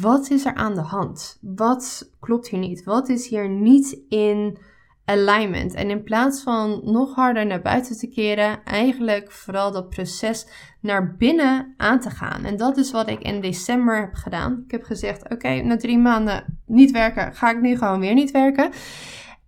Wat 0.00 0.30
is 0.30 0.44
er 0.44 0.54
aan 0.54 0.74
de 0.74 0.80
hand? 0.80 1.38
Wat 1.40 2.10
klopt 2.20 2.48
hier 2.48 2.60
niet? 2.60 2.84
Wat 2.84 3.08
is 3.08 3.28
hier 3.28 3.48
niet 3.48 3.98
in 4.08 4.58
alignment? 5.06 5.74
En 5.74 5.90
in 5.90 6.02
plaats 6.02 6.42
van 6.42 6.80
nog 6.84 7.14
harder 7.14 7.46
naar 7.46 7.62
buiten 7.62 7.98
te 7.98 8.08
keren, 8.08 8.64
eigenlijk 8.64 9.32
vooral 9.32 9.72
dat 9.72 9.88
proces 9.88 10.46
naar 10.80 11.16
binnen 11.16 11.74
aan 11.76 12.00
te 12.00 12.10
gaan. 12.10 12.44
En 12.44 12.56
dat 12.56 12.76
is 12.76 12.90
wat 12.90 13.08
ik 13.08 13.22
in 13.22 13.40
december 13.40 14.00
heb 14.00 14.14
gedaan. 14.14 14.62
Ik 14.64 14.70
heb 14.70 14.82
gezegd: 14.82 15.30
Oké, 15.30 15.62
na 15.62 15.76
drie 15.76 15.98
maanden 15.98 16.60
niet 16.66 16.90
werken, 16.90 17.34
ga 17.34 17.50
ik 17.50 17.60
nu 17.60 17.76
gewoon 17.76 18.00
weer 18.00 18.14
niet 18.14 18.30
werken. 18.30 18.70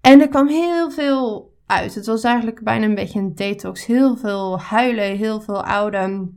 En 0.00 0.20
er 0.20 0.28
kwam 0.28 0.48
heel 0.48 0.90
veel 0.90 1.52
uit. 1.66 1.94
Het 1.94 2.06
was 2.06 2.22
eigenlijk 2.22 2.62
bijna 2.62 2.84
een 2.84 2.94
beetje 2.94 3.18
een 3.18 3.34
detox. 3.34 3.86
Heel 3.86 4.16
veel 4.16 4.60
huilen, 4.60 5.16
heel 5.16 5.40
veel 5.40 5.64
oude 5.64 6.28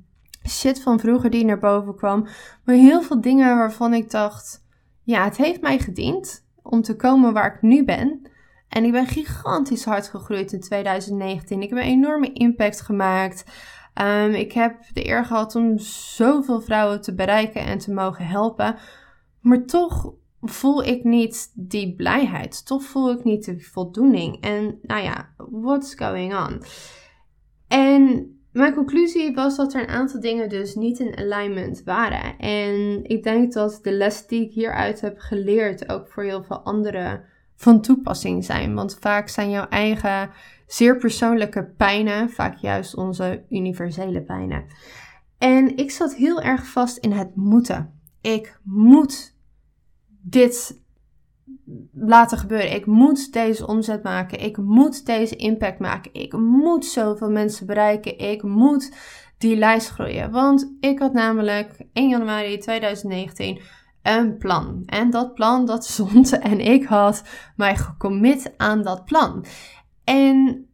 shit 0.48 0.82
van 0.82 1.00
vroeger 1.00 1.30
die 1.30 1.46
naar 1.46 1.60
boven 1.60 1.96
kwam. 1.96 2.28
Maar 2.64 2.76
heel 2.76 3.02
veel 3.02 3.22
dingen 3.22 3.58
waarvan 3.58 3.94
ik 3.94 4.12
dacht: 4.12 4.64
ja, 5.04 5.24
het 5.24 5.38
heeft 5.38 5.62
mij 5.62 5.80
gediend 5.80 6.46
om 6.62 6.82
te 6.82 6.96
komen 6.96 7.34
waar 7.34 7.56
ik 7.56 7.62
nu 7.62 7.86
ben. 7.86 8.31
En 8.72 8.84
ik 8.84 8.92
ben 8.92 9.08
gigantisch 9.08 9.86
hard 9.86 10.08
gegroeid 10.08 10.52
in 10.52 10.60
2019. 10.60 11.62
Ik 11.62 11.70
heb 11.70 11.78
een 11.78 11.86
enorme 11.86 12.34
impact 12.34 12.82
gemaakt. 12.82 13.44
Um, 14.02 14.34
ik 14.34 14.52
heb 14.52 14.76
de 14.94 15.08
eer 15.08 15.26
gehad 15.26 15.56
om 15.56 15.78
zoveel 15.80 16.62
vrouwen 16.62 17.02
te 17.02 17.16
bereiken 17.16 17.62
en 17.62 17.78
te 17.78 17.94
mogen 17.94 18.28
helpen. 18.28 18.76
Maar 19.42 19.66
toch 19.66 20.14
voel 20.42 20.84
ik 20.84 21.04
niet 21.04 21.52
die 21.56 21.96
blijheid. 21.96 22.66
Toch 22.66 22.84
voel 22.84 23.12
ik 23.12 23.24
niet 23.24 23.46
de 23.46 23.60
voldoening. 23.60 24.42
En 24.42 24.80
nou 24.82 25.04
ja, 25.04 25.30
what's 25.38 25.96
going 25.96 26.36
on? 26.36 26.64
En 27.68 28.36
mijn 28.52 28.74
conclusie 28.74 29.34
was 29.34 29.56
dat 29.56 29.74
er 29.74 29.82
een 29.82 29.96
aantal 29.96 30.20
dingen 30.20 30.50
dus 30.50 30.76
niet 30.76 31.00
in 31.00 31.18
alignment 31.18 31.84
waren. 31.84 32.38
En 32.38 33.04
ik 33.04 33.24
denk 33.24 33.54
dat 33.54 33.80
de 33.82 33.92
les 33.92 34.28
die 34.28 34.46
ik 34.46 34.52
hieruit 34.52 35.02
heb 35.02 35.20
geleerd 35.20 35.90
ook 35.90 36.08
voor 36.08 36.24
heel 36.24 36.44
veel 36.44 36.60
anderen 36.60 37.30
van 37.62 37.82
toepassing 37.82 38.46
zijn. 38.46 38.76
Want 38.76 38.98
vaak 39.00 39.30
zijn 39.30 39.50
jouw 39.50 39.68
eigen 39.68 40.30
zeer 40.68 40.98
persoonlijke 40.98 41.64
pijnen 41.78 42.30
vaak 42.30 42.58
juist 42.58 42.96
onze 42.96 43.46
universele 43.50 44.22
pijnen. 44.22 44.66
En 45.38 45.78
ik 45.78 45.92
zat 45.92 46.16
heel 46.16 46.42
erg 46.42 46.68
vast 46.68 46.98
in 46.98 47.12
het 47.12 47.36
moeten. 47.36 48.00
Ik 48.22 48.60
moet 48.64 49.36
dit 50.22 50.82
laten 51.94 52.38
gebeuren. 52.38 52.76
Ik 52.76 52.86
moet 52.86 53.34
deze 53.34 53.68
omzet 53.68 54.04
maken. 54.04 54.40
Ik 54.40 54.58
moet 54.58 55.06
deze 55.06 55.36
impact 55.36 55.80
maken. 55.80 56.14
Ik 56.14 56.34
moet 56.34 56.86
zoveel 56.86 57.32
mensen 57.32 57.66
bereiken. 57.66 58.18
Ik 58.18 58.44
moet 58.44 58.92
die 59.38 59.56
lijst 59.56 59.90
groeien. 59.90 60.32
Want 60.32 60.74
ik 60.80 61.00
had 61.00 61.14
namelijk 61.14 61.86
1 61.94 62.10
januari 62.10 62.58
2019 62.58 63.62
een 64.02 64.38
plan. 64.38 64.84
En 64.86 65.10
dat 65.10 65.34
plan 65.34 65.66
dat 65.66 65.86
stond 65.92 66.40
en 66.40 66.60
ik 66.60 66.84
had 66.86 67.24
mij 67.56 67.76
gecommit 67.76 68.54
aan 68.58 68.84
dat 68.84 69.06
plan. 69.06 69.46
En 70.04 70.66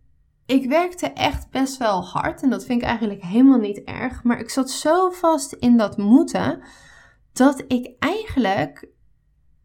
ik 0.46 0.69
werkte 0.69 1.07
echt 1.07 1.50
best 1.50 1.77
wel 1.77 2.05
hard 2.05 2.41
en 2.41 2.50
dat 2.50 2.65
vind 2.65 2.81
ik 2.81 2.88
eigenlijk 2.88 3.22
helemaal 3.22 3.60
niet 3.60 3.84
erg. 3.84 4.24
Maar 4.24 4.39
ik 4.39 4.50
zat 4.50 4.69
zo 4.69 5.10
vast 5.10 5.53
in 5.53 5.77
dat 5.77 5.98
moeten 5.98 6.62
dat 7.34 7.63
ik 7.67 7.96
eigenlijk 8.00 8.89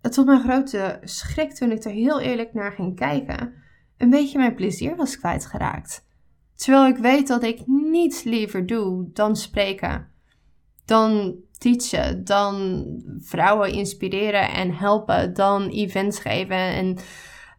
tot 0.00 0.26
mijn 0.26 0.42
grote 0.42 0.98
schrik 1.02 1.52
toen 1.52 1.70
ik 1.70 1.84
er 1.84 1.90
heel 1.90 2.20
eerlijk 2.20 2.54
naar 2.54 2.72
ging 2.72 2.96
kijken, 2.96 3.54
een 3.96 4.10
beetje 4.10 4.38
mijn 4.38 4.54
plezier 4.54 4.96
was 4.96 5.18
kwijtgeraakt. 5.18 6.06
Terwijl 6.54 6.86
ik 6.86 6.96
weet 6.96 7.26
dat 7.26 7.42
ik 7.42 7.66
niets 7.66 8.22
liever 8.22 8.66
doe 8.66 9.10
dan 9.12 9.36
spreken, 9.36 10.08
dan 10.84 11.34
teachen, 11.62 12.24
dan 12.24 12.84
vrouwen 13.18 13.72
inspireren 13.72 14.50
en 14.50 14.74
helpen, 14.74 15.34
dan 15.34 15.68
events 15.68 16.18
geven 16.18 16.56
en 16.56 16.98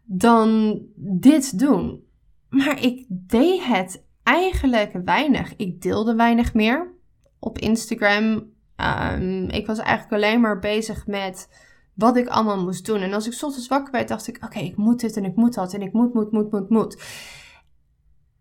dan 0.03 0.81
dit 0.95 1.59
doen. 1.59 2.03
Maar 2.49 2.81
ik 2.81 3.05
deed 3.09 3.63
het 3.63 4.05
eigenlijk 4.23 4.91
weinig. 5.05 5.55
Ik 5.55 5.81
deelde 5.81 6.15
weinig 6.15 6.53
meer 6.53 6.93
op 7.39 7.57
Instagram. 7.57 8.51
Um, 8.77 9.49
ik 9.49 9.67
was 9.67 9.79
eigenlijk 9.79 10.23
alleen 10.23 10.41
maar 10.41 10.59
bezig 10.59 11.07
met 11.07 11.49
wat 11.93 12.17
ik 12.17 12.27
allemaal 12.27 12.63
moest 12.63 12.85
doen. 12.85 13.01
En 13.01 13.13
als 13.13 13.27
ik 13.27 13.43
ochtends 13.43 13.67
wakker 13.67 13.91
werd, 13.91 14.07
dacht 14.07 14.27
ik: 14.27 14.43
oké, 14.43 14.59
ik 14.59 14.77
moet 14.77 14.99
dit 14.99 15.17
en 15.17 15.25
ik 15.25 15.35
moet 15.35 15.53
dat 15.53 15.73
en 15.73 15.81
ik 15.81 15.93
moet, 15.93 16.13
moet, 16.13 16.31
moet, 16.31 16.51
moet, 16.51 16.69
moet. 16.69 17.03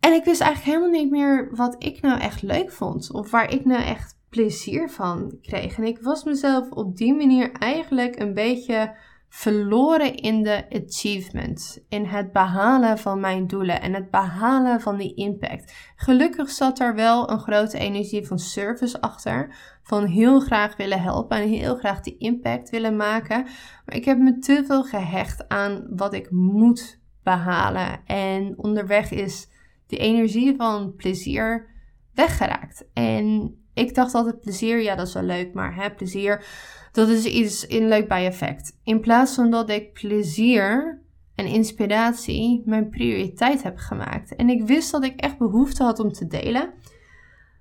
En 0.00 0.12
ik 0.12 0.24
wist 0.24 0.40
eigenlijk 0.40 0.76
helemaal 0.76 1.00
niet 1.00 1.10
meer 1.10 1.48
wat 1.54 1.74
ik 1.78 2.00
nou 2.00 2.20
echt 2.20 2.42
leuk 2.42 2.72
vond 2.72 3.12
of 3.12 3.30
waar 3.30 3.52
ik 3.52 3.64
nou 3.64 3.82
echt 3.82 4.20
plezier 4.32 4.90
van 4.90 5.38
kreeg. 5.42 5.76
En 5.76 5.84
ik 5.84 5.98
was 6.00 6.24
mezelf 6.24 6.70
op 6.70 6.96
die 6.96 7.14
manier 7.14 7.52
eigenlijk 7.52 8.20
een 8.20 8.34
beetje 8.34 8.96
verloren 9.28 10.14
in 10.14 10.42
de 10.42 10.64
achievement, 10.70 11.84
in 11.88 12.04
het 12.04 12.32
behalen 12.32 12.98
van 12.98 13.20
mijn 13.20 13.46
doelen 13.46 13.80
en 13.80 13.94
het 13.94 14.10
behalen 14.10 14.80
van 14.80 14.96
die 14.96 15.14
impact. 15.14 15.74
Gelukkig 15.96 16.50
zat 16.50 16.80
er 16.80 16.94
wel 16.94 17.30
een 17.30 17.38
grote 17.38 17.78
energie 17.78 18.26
van 18.26 18.38
service 18.38 19.00
achter, 19.00 19.54
van 19.82 20.04
heel 20.04 20.40
graag 20.40 20.76
willen 20.76 21.02
helpen 21.02 21.36
en 21.36 21.48
heel 21.48 21.76
graag 21.76 22.00
die 22.00 22.18
impact 22.18 22.70
willen 22.70 22.96
maken. 22.96 23.42
Maar 23.84 23.96
ik 23.96 24.04
heb 24.04 24.18
me 24.18 24.38
te 24.38 24.64
veel 24.66 24.82
gehecht 24.82 25.48
aan 25.48 25.86
wat 25.96 26.14
ik 26.14 26.30
moet 26.30 27.00
behalen 27.22 28.06
en 28.06 28.54
onderweg 28.56 29.10
is 29.10 29.48
die 29.86 29.98
energie 29.98 30.56
van 30.56 30.94
plezier 30.96 31.70
weggeraakt. 32.14 32.84
En 32.92 33.56
ik 33.74 33.94
dacht 33.94 34.14
altijd 34.14 34.40
plezier, 34.40 34.82
ja 34.82 34.94
dat 34.94 35.06
is 35.06 35.14
wel 35.14 35.22
leuk, 35.22 35.54
maar 35.54 35.74
hè, 35.74 35.90
plezier 35.90 36.44
dat 36.92 37.08
is 37.08 37.24
iets 37.24 37.66
in 37.66 37.88
leuk 37.88 38.08
bij 38.08 38.26
effect. 38.26 38.78
In 38.84 39.00
plaats 39.00 39.34
van 39.34 39.50
dat 39.50 39.70
ik 39.70 39.92
plezier 39.92 41.00
en 41.34 41.46
inspiratie 41.46 42.62
mijn 42.64 42.88
prioriteit 42.88 43.62
heb 43.62 43.76
gemaakt. 43.78 44.34
En 44.34 44.48
ik 44.48 44.66
wist 44.66 44.90
dat 44.90 45.04
ik 45.04 45.20
echt 45.20 45.38
behoefte 45.38 45.82
had 45.82 45.98
om 45.98 46.12
te 46.12 46.26
delen. 46.26 46.72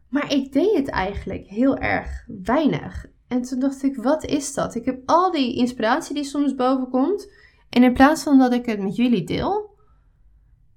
Maar 0.09 0.33
ik 0.33 0.51
deed 0.53 0.75
het 0.75 0.89
eigenlijk 0.89 1.47
heel 1.47 1.77
erg 1.77 2.25
weinig. 2.43 3.05
En 3.27 3.41
toen 3.41 3.59
dacht 3.59 3.83
ik, 3.83 3.95
wat 3.95 4.25
is 4.25 4.53
dat? 4.53 4.75
Ik 4.75 4.85
heb 4.85 5.01
al 5.05 5.31
die 5.31 5.55
inspiratie 5.55 6.15
die 6.15 6.23
soms 6.23 6.55
boven 6.55 6.89
komt. 6.89 7.31
En 7.69 7.83
in 7.83 7.93
plaats 7.93 8.23
van 8.23 8.37
dat 8.37 8.53
ik 8.53 8.65
het 8.65 8.79
met 8.79 8.95
jullie 8.95 9.23
deel, 9.23 9.75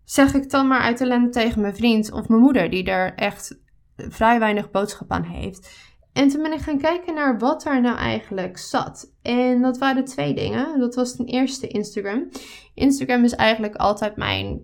zeg 0.04 0.34
ik 0.34 0.50
dan 0.50 0.66
maar 0.66 0.80
uit 0.80 1.32
tegen 1.32 1.60
mijn 1.60 1.76
vriend 1.76 2.12
of 2.12 2.28
mijn 2.28 2.40
moeder, 2.40 2.70
die 2.70 2.84
er 2.84 3.14
echt 3.14 3.62
vrij 3.96 4.38
weinig 4.38 4.70
boodschap 4.70 5.10
aan 5.10 5.22
heeft. 5.22 5.92
En 6.12 6.28
toen 6.28 6.42
ben 6.42 6.52
ik 6.52 6.60
gaan 6.60 6.78
kijken 6.78 7.14
naar 7.14 7.38
wat 7.38 7.62
daar 7.62 7.80
nou 7.80 7.96
eigenlijk 7.96 8.58
zat. 8.58 9.12
En 9.22 9.62
dat 9.62 9.78
waren 9.78 10.04
twee 10.04 10.34
dingen. 10.34 10.78
Dat 10.78 10.94
was 10.94 11.16
ten 11.16 11.26
eerste 11.26 11.66
Instagram. 11.66 12.28
Instagram 12.74 13.24
is 13.24 13.34
eigenlijk 13.34 13.74
altijd 13.74 14.16
mijn 14.16 14.60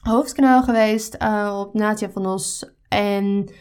hoofdkanaal 0.00 0.62
geweest 0.62 1.16
uh, 1.22 1.58
op 1.60 1.74
Nadia 1.74 2.10
van 2.10 2.26
Os. 2.26 2.74
En 2.88 3.52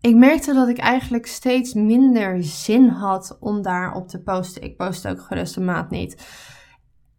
ik 0.00 0.14
merkte 0.14 0.54
dat 0.54 0.68
ik 0.68 0.78
eigenlijk 0.78 1.26
steeds 1.26 1.74
minder 1.74 2.44
zin 2.44 2.88
had 2.88 3.36
om 3.40 3.62
daarop 3.62 4.08
te 4.08 4.22
posten. 4.22 4.62
Ik 4.62 4.76
post 4.76 5.08
ook 5.08 5.20
gerust 5.20 5.56
een 5.56 5.64
maand 5.64 5.90
niet. 5.90 6.26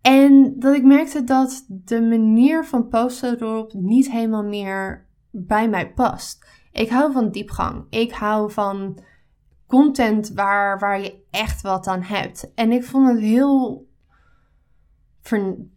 En 0.01 0.55
dat 0.59 0.75
ik 0.75 0.83
merkte 0.83 1.23
dat 1.23 1.65
de 1.67 2.01
manier 2.01 2.65
van 2.65 2.87
posten 2.87 3.41
erop 3.41 3.73
niet 3.73 4.11
helemaal 4.11 4.43
meer 4.43 5.07
bij 5.31 5.69
mij 5.69 5.93
past. 5.93 6.45
Ik 6.71 6.89
hou 6.89 7.11
van 7.11 7.31
diepgang. 7.31 7.85
Ik 7.89 8.11
hou 8.11 8.51
van 8.51 8.99
content 9.67 10.31
waar, 10.33 10.79
waar 10.79 11.01
je 11.01 11.23
echt 11.29 11.61
wat 11.61 11.87
aan 11.87 12.01
hebt. 12.01 12.51
En 12.55 12.71
ik 12.71 12.83
vond 12.83 13.07
het 13.07 13.19
heel 13.19 13.89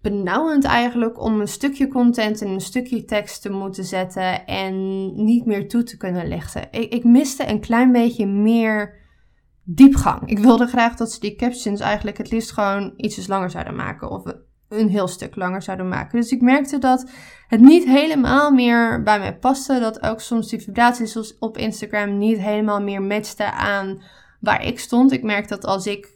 benauwend 0.02 0.64
eigenlijk 0.64 1.20
om 1.20 1.40
een 1.40 1.48
stukje 1.48 1.88
content 1.88 2.42
en 2.42 2.48
een 2.48 2.60
stukje 2.60 3.04
tekst 3.04 3.42
te 3.42 3.50
moeten 3.50 3.84
zetten 3.84 4.46
en 4.46 5.04
niet 5.24 5.46
meer 5.46 5.68
toe 5.68 5.82
te 5.82 5.96
kunnen 5.96 6.28
lichten. 6.28 6.68
Ik, 6.70 6.92
ik 6.92 7.04
miste 7.04 7.48
een 7.48 7.60
klein 7.60 7.92
beetje 7.92 8.26
meer 8.26 9.02
diepgang. 9.62 10.28
Ik 10.28 10.38
wilde 10.38 10.66
graag 10.66 10.96
dat 10.96 11.12
ze 11.12 11.20
die 11.20 11.36
captions 11.36 11.80
eigenlijk 11.80 12.18
het 12.18 12.30
liefst 12.30 12.52
gewoon 12.52 12.92
ietsjes 12.96 13.26
langer 13.26 13.50
zouden 13.50 13.76
maken. 13.76 14.10
Of 14.10 14.22
een 14.74 14.88
heel 14.88 15.08
stuk 15.08 15.36
langer 15.36 15.62
zouden 15.62 15.88
maken. 15.88 16.20
Dus 16.20 16.30
ik 16.30 16.40
merkte 16.40 16.78
dat 16.78 17.10
het 17.48 17.60
niet 17.60 17.84
helemaal 17.84 18.50
meer 18.50 19.02
bij 19.02 19.18
mij 19.18 19.36
paste. 19.36 19.78
Dat 19.80 20.02
ook 20.02 20.20
soms 20.20 20.48
die 20.48 20.62
vibraties 20.62 21.38
op 21.38 21.58
Instagram 21.58 22.18
niet 22.18 22.38
helemaal 22.38 22.80
meer 22.82 23.02
matchten 23.02 23.52
aan 23.52 24.02
waar 24.40 24.66
ik 24.66 24.78
stond. 24.78 25.12
Ik 25.12 25.22
merk 25.22 25.48
dat 25.48 25.64
als 25.64 25.86
ik 25.86 26.12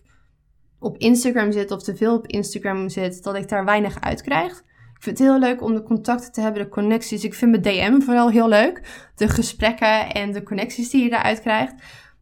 op 0.79 0.99
Instagram 0.99 1.53
zit 1.53 1.71
of 1.71 1.83
te 1.83 1.97
veel 1.97 2.15
op 2.15 2.27
Instagram 2.27 2.88
zit, 2.88 3.23
dat 3.23 3.35
ik 3.35 3.49
daar 3.49 3.65
weinig 3.65 4.00
uit 4.00 4.23
krijg. 4.23 4.53
Ik 4.95 5.05
vind 5.05 5.19
het 5.19 5.29
heel 5.29 5.38
leuk 5.38 5.62
om 5.62 5.75
de 5.75 5.83
contacten 5.83 6.33
te 6.33 6.41
hebben, 6.41 6.62
de 6.62 6.69
connecties. 6.69 7.25
Ik 7.25 7.35
vind 7.35 7.50
mijn 7.50 7.62
DM 7.62 8.00
vooral 8.00 8.31
heel 8.31 8.49
leuk. 8.49 9.09
De 9.15 9.29
gesprekken 9.29 10.12
en 10.12 10.33
de 10.33 10.43
connecties 10.43 10.91
die 10.91 11.03
je 11.03 11.11
daaruit 11.11 11.41
krijgt. 11.41 11.75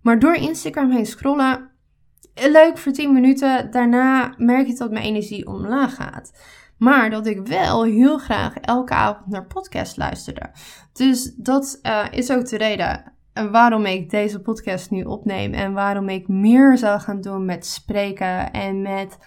Maar 0.03 0.19
door 0.19 0.35
Instagram 0.35 0.91
heen 0.91 1.07
scrollen, 1.07 1.71
leuk 2.37 2.79
voor 2.79 2.93
10 2.93 3.13
minuten. 3.13 3.71
Daarna 3.71 4.35
merk 4.37 4.67
je 4.67 4.75
dat 4.75 4.91
mijn 4.91 5.05
energie 5.05 5.47
omlaag 5.47 5.95
gaat. 5.95 6.33
Maar 6.79 7.11
dat 7.11 7.27
ik 7.27 7.47
wel 7.47 7.85
heel 7.85 8.19
graag 8.19 8.57
elke 8.57 8.95
avond 8.95 9.27
naar 9.27 9.47
podcast 9.47 9.97
luisterde. 9.97 10.51
Dus 10.93 11.35
dat 11.37 11.79
uh, 11.83 12.05
is 12.11 12.31
ook 12.31 12.49
de 12.49 12.57
reden 12.57 13.13
waarom 13.51 13.87
ik 13.87 14.11
deze 14.11 14.41
podcast 14.41 14.91
nu 14.91 15.03
opneem. 15.03 15.53
En 15.53 15.73
waarom 15.73 16.09
ik 16.09 16.29
meer 16.29 16.79
zou 16.79 17.01
gaan 17.01 17.21
doen 17.21 17.45
met 17.45 17.67
spreken 17.67 18.53
en 18.53 18.83
met 18.83 19.19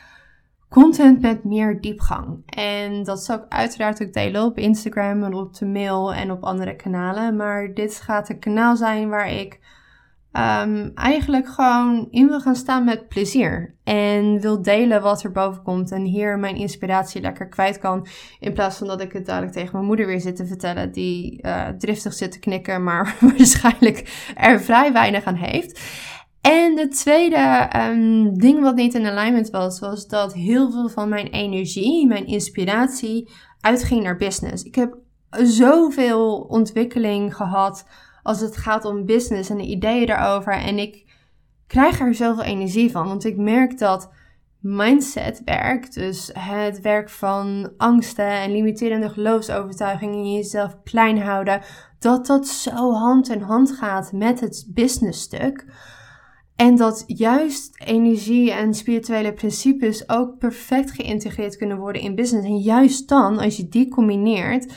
content 0.70 1.22
met 1.22 1.44
meer 1.44 1.82
diepgang. 1.82 2.42
En 2.46 3.04
dat 3.04 3.24
zal 3.24 3.38
ik 3.38 3.46
uiteraard 3.50 4.04
ook 4.04 4.14
delen 4.14 4.44
op 4.44 4.58
Instagram 4.58 5.24
en 5.24 5.34
op 5.34 5.54
de 5.54 5.66
mail 5.66 6.14
en 6.14 6.32
op 6.32 6.44
andere 6.44 6.76
kanalen. 6.76 7.36
Maar 7.36 7.74
dit 7.74 7.96
gaat 7.96 8.30
een 8.30 8.40
kanaal 8.40 8.76
zijn 8.76 9.10
waar 9.10 9.32
ik 9.32 9.60
um, 10.34 10.92
eigenlijk 10.96 11.48
gewoon 11.48 12.08
in 12.10 12.28
wil 12.28 12.40
gaan 12.40 12.56
staan 12.56 12.84
met 12.84 13.08
plezier. 13.08 13.76
En 13.84 14.40
wil 14.40 14.62
delen 14.62 15.02
wat 15.02 15.24
er 15.24 15.32
boven 15.32 15.64
komt. 15.64 15.92
En 15.92 16.04
hier 16.04 16.40
mijn 16.40 16.56
inspiratie 16.56 17.22
lekker 17.22 17.48
kwijt 17.48 17.80
kan. 17.80 18.08
In 18.40 18.54
plaats 18.54 18.78
van 18.78 18.88
dat 18.88 19.02
ik 19.02 19.14
het 19.14 19.26
dadelijk 19.26 19.54
tegen 19.54 19.72
mijn 19.74 19.86
moeder 19.86 20.06
weer 20.06 20.22
zit 20.22 20.36
te 20.36 20.46
vertellen. 20.46 20.92
Die 20.92 21.46
uh, 21.46 21.68
driftig 21.68 22.14
zit 22.14 22.32
te 22.32 22.40
knikken, 22.40 22.84
maar 22.84 23.16
waarschijnlijk 23.38 24.30
er 24.36 24.62
vrij 24.62 24.94
weinig 24.94 25.24
aan 25.24 25.36
heeft. 25.36 25.82
En 26.42 26.76
de 26.76 26.88
tweede 26.88 27.70
um, 27.76 28.38
ding 28.38 28.62
wat 28.62 28.76
niet 28.76 28.94
in 28.94 29.06
alignment 29.06 29.50
was, 29.50 29.80
was 29.80 30.08
dat 30.08 30.34
heel 30.34 30.72
veel 30.72 30.90
van 30.90 31.10
mijn 31.10 31.28
energie, 31.28 32.08
mijn 32.08 32.26
inspiratie, 32.26 33.30
uitging 33.62 34.04
naar 34.04 34.18
business. 34.18 34.64
Ik 34.64 34.76
heb 34.76 34.98
zoveel 35.30 36.38
ontwikkeling 36.38 37.36
gehad 37.36 37.86
als 38.24 38.40
het 38.40 38.58
gaat 38.58 38.86
om 38.86 39.06
business 39.06 39.50
en 39.50 39.58
de 39.58 39.66
ideeën 39.66 40.08
daarover. 40.08 40.54
En 40.54 40.78
ik 40.78 41.06
krijg 41.68 42.00
er 42.00 42.16
zoveel 42.16 42.44
energie 42.44 42.92
van, 42.92 43.08
want 43.08 43.26
ik 43.26 43.38
merk 43.38 43.78
dat 43.78 44.12
mindset 44.60 45.42
werk, 45.46 45.94
dus 45.94 46.30
het 46.34 46.82
werk 46.82 47.10
van 47.10 47.72
angsten 47.78 48.30
en 48.32 48.52
limiterende 48.52 49.10
geloofsovertuigingen 49.10 50.18
in 50.18 50.34
jezelf 50.34 50.78
klein 50.84 51.22
houden, 51.22 51.62
dat 52.00 52.26
dat 52.26 52.48
zo 52.48 52.92
hand 52.92 53.30
in 53.30 53.42
hand 53.42 53.72
gaat 53.72 54.12
met 54.12 54.40
het 54.40 54.68
business 54.74 55.22
stuk. 55.22 55.66
En 56.56 56.76
dat 56.76 57.04
juist 57.08 57.82
energie 57.86 58.52
en 58.52 58.74
spirituele 58.74 59.34
principes 59.34 60.10
ook 60.10 60.38
perfect 60.38 60.92
geïntegreerd 60.92 61.58
kunnen 61.58 61.78
worden 61.78 62.02
in 62.02 62.16
business. 62.16 62.48
En 62.48 62.58
juist 62.58 63.10
dan, 63.10 63.40
als 63.40 63.58
je 63.58 63.70
die 63.70 63.90
combineert, 63.90 64.74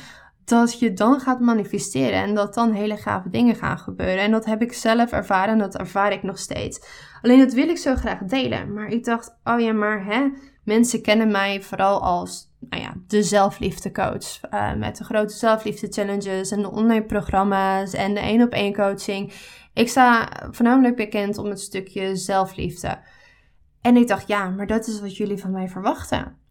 dat 0.60 0.78
je 0.78 0.92
dan 0.92 1.20
gaat 1.20 1.40
manifesteren 1.40 2.22
en 2.22 2.34
dat 2.34 2.54
dan 2.54 2.72
hele 2.72 2.96
gave 2.96 3.28
dingen 3.28 3.54
gaan 3.54 3.78
gebeuren. 3.78 4.18
En 4.18 4.30
dat 4.30 4.44
heb 4.44 4.62
ik 4.62 4.72
zelf 4.72 5.12
ervaren 5.12 5.52
en 5.52 5.58
dat 5.58 5.76
ervaar 5.76 6.12
ik 6.12 6.22
nog 6.22 6.38
steeds. 6.38 6.80
Alleen 7.22 7.38
dat 7.38 7.52
wil 7.52 7.68
ik 7.68 7.78
zo 7.78 7.94
graag 7.94 8.18
delen. 8.18 8.72
Maar 8.72 8.88
ik 8.88 9.04
dacht, 9.04 9.36
oh 9.44 9.60
ja, 9.60 9.72
maar 9.72 10.04
hè, 10.04 10.28
mensen 10.64 11.02
kennen 11.02 11.30
mij 11.30 11.62
vooral 11.62 12.02
als 12.02 12.50
nou 12.58 12.82
ja, 12.82 12.94
de 13.06 13.22
zelfliefdecoach. 13.22 14.40
Uh, 14.50 14.74
met 14.74 14.96
de 14.96 15.04
grote 15.04 15.34
zelfliefde 15.34 15.86
challenges 15.90 16.50
en 16.50 16.62
de 16.62 16.70
online 16.70 17.04
programma's 17.04 17.92
en 17.92 18.14
de 18.14 18.20
één 18.20 18.42
op 18.42 18.52
één 18.52 18.74
coaching. 18.74 19.32
Ik 19.74 19.88
sta 19.88 20.28
voornamelijk 20.50 20.96
bekend 20.96 21.38
om 21.38 21.46
het 21.46 21.60
stukje 21.60 22.16
zelfliefde. 22.16 22.98
En 23.80 23.96
ik 23.96 24.08
dacht, 24.08 24.28
ja, 24.28 24.48
maar 24.48 24.66
dat 24.66 24.86
is 24.86 25.00
wat 25.00 25.16
jullie 25.16 25.38
van 25.38 25.50
mij 25.50 25.68
verwachten. 25.68 26.41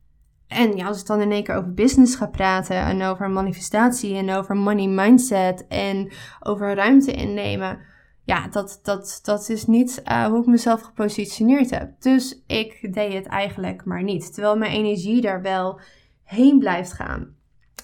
En 0.52 0.76
ja, 0.76 0.88
als 0.88 1.00
ik 1.00 1.06
dan 1.06 1.22
in 1.22 1.32
één 1.32 1.44
keer 1.44 1.56
over 1.56 1.74
business 1.74 2.16
ga 2.16 2.28
praten 2.28 2.76
en 2.76 3.02
over 3.02 3.30
manifestatie 3.30 4.16
en 4.16 4.32
over 4.32 4.56
money 4.56 4.88
mindset 4.88 5.68
en 5.68 6.12
over 6.40 6.76
ruimte 6.76 7.12
innemen, 7.12 7.80
ja, 8.24 8.48
dat, 8.48 8.80
dat, 8.84 9.20
dat 9.24 9.50
is 9.50 9.66
niet 9.66 10.02
uh, 10.12 10.26
hoe 10.26 10.40
ik 10.40 10.46
mezelf 10.46 10.82
gepositioneerd 10.82 11.70
heb. 11.70 12.02
Dus 12.02 12.44
ik 12.48 12.94
deed 12.94 13.14
het 13.14 13.26
eigenlijk 13.26 13.86
maar 13.86 14.04
niet. 14.04 14.34
Terwijl 14.34 14.58
mijn 14.58 14.72
energie 14.72 15.22
daar 15.22 15.42
wel 15.42 15.80
heen 16.24 16.60
blijft 16.60 16.94
gaan. 16.94 17.36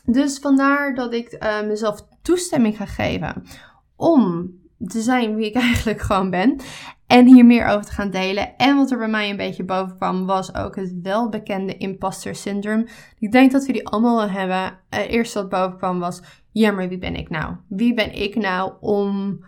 Dus 0.06 0.39
vandaar 0.39 0.95
dat 0.95 1.13
ik 1.13 1.38
uh, 1.43 1.62
mezelf 1.62 2.08
toestemming 2.21 2.77
ga 2.77 2.86
geven 2.86 3.43
om 3.95 4.51
te 4.88 5.01
zijn 5.01 5.36
wie 5.36 5.45
ik 5.45 5.56
eigenlijk 5.71 6.01
gewoon 6.01 6.30
ben. 6.30 6.60
En 7.07 7.25
hier 7.25 7.45
meer 7.45 7.65
over 7.65 7.85
te 7.85 7.91
gaan 7.91 8.09
delen. 8.09 8.57
En 8.57 8.75
wat 8.75 8.91
er 8.91 8.97
bij 8.97 9.07
mij 9.07 9.29
een 9.29 9.37
beetje 9.37 9.63
boven 9.63 9.97
kwam, 9.97 10.25
was 10.25 10.55
ook 10.55 10.75
het 10.75 10.99
welbekende 11.01 11.77
imposter 11.77 12.35
syndroom. 12.35 12.87
Ik 13.19 13.31
denk 13.31 13.51
dat 13.51 13.65
we 13.65 13.73
die 13.73 13.87
allemaal 13.87 14.17
wel 14.17 14.29
hebben. 14.29 14.79
Het 14.89 15.07
eerste 15.07 15.39
wat 15.39 15.49
boven 15.49 15.77
kwam 15.77 15.99
was, 15.99 16.21
ja, 16.51 16.71
maar 16.71 16.89
wie 16.89 16.97
ben 16.97 17.15
ik 17.15 17.29
nou? 17.29 17.55
Wie 17.67 17.93
ben 17.93 18.21
ik 18.21 18.35
nou 18.35 18.73
om 18.79 19.39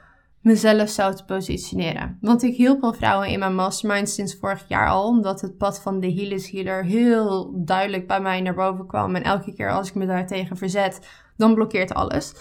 mezelf 0.42 0.90
zo 0.90 1.14
te 1.14 1.26
positioneren? 1.26 2.18
Want 2.22 2.44
ik 2.44 2.56
hielp 2.56 2.84
al 2.84 2.94
vrouwen 2.94 3.28
in 3.28 3.40
mijn 3.40 3.56
mastermind 3.56 4.10
sinds 4.10 4.36
vorig 4.36 4.66
jaar 4.68 4.90
al, 4.90 5.08
omdat 5.08 5.42
het 5.42 5.58
pad 5.58 5.82
van 5.82 6.00
de 6.00 6.14
Healers 6.14 6.52
Healer 6.52 6.84
heel 6.84 7.54
duidelijk 7.66 8.08
bij 8.08 8.22
mij 8.22 8.42
naar 8.42 8.56
boven 8.56 8.88
kwam. 8.88 9.16
En 9.16 9.24
elke 9.24 9.54
keer 9.54 9.72
als 9.72 9.90
ik 9.90 9.96
me 9.96 10.06
daartegen 10.06 10.58
verzet, 10.58 11.08
dan 11.38 11.54
blokkeert 11.54 11.94
alles. 11.94 12.34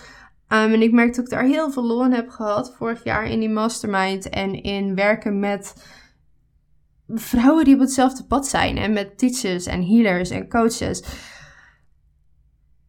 Um, 0.48 0.72
en 0.72 0.82
ik 0.82 0.92
merkte 0.92 1.16
dat 1.16 1.24
ik 1.24 1.38
daar 1.38 1.48
heel 1.48 1.70
veel 1.70 1.84
lol 1.84 2.10
heb 2.10 2.28
gehad 2.28 2.74
vorig 2.76 3.04
jaar 3.04 3.26
in 3.26 3.40
die 3.40 3.48
mastermind 3.48 4.28
en 4.28 4.62
in 4.62 4.94
werken 4.94 5.38
met 5.38 5.74
vrouwen 7.08 7.64
die 7.64 7.74
op 7.74 7.80
hetzelfde 7.80 8.24
pad 8.24 8.46
zijn 8.46 8.76
en 8.76 8.92
met 8.92 9.18
teachers 9.18 9.66
en 9.66 9.86
healers 9.86 10.30
en 10.30 10.48
coaches. 10.48 11.02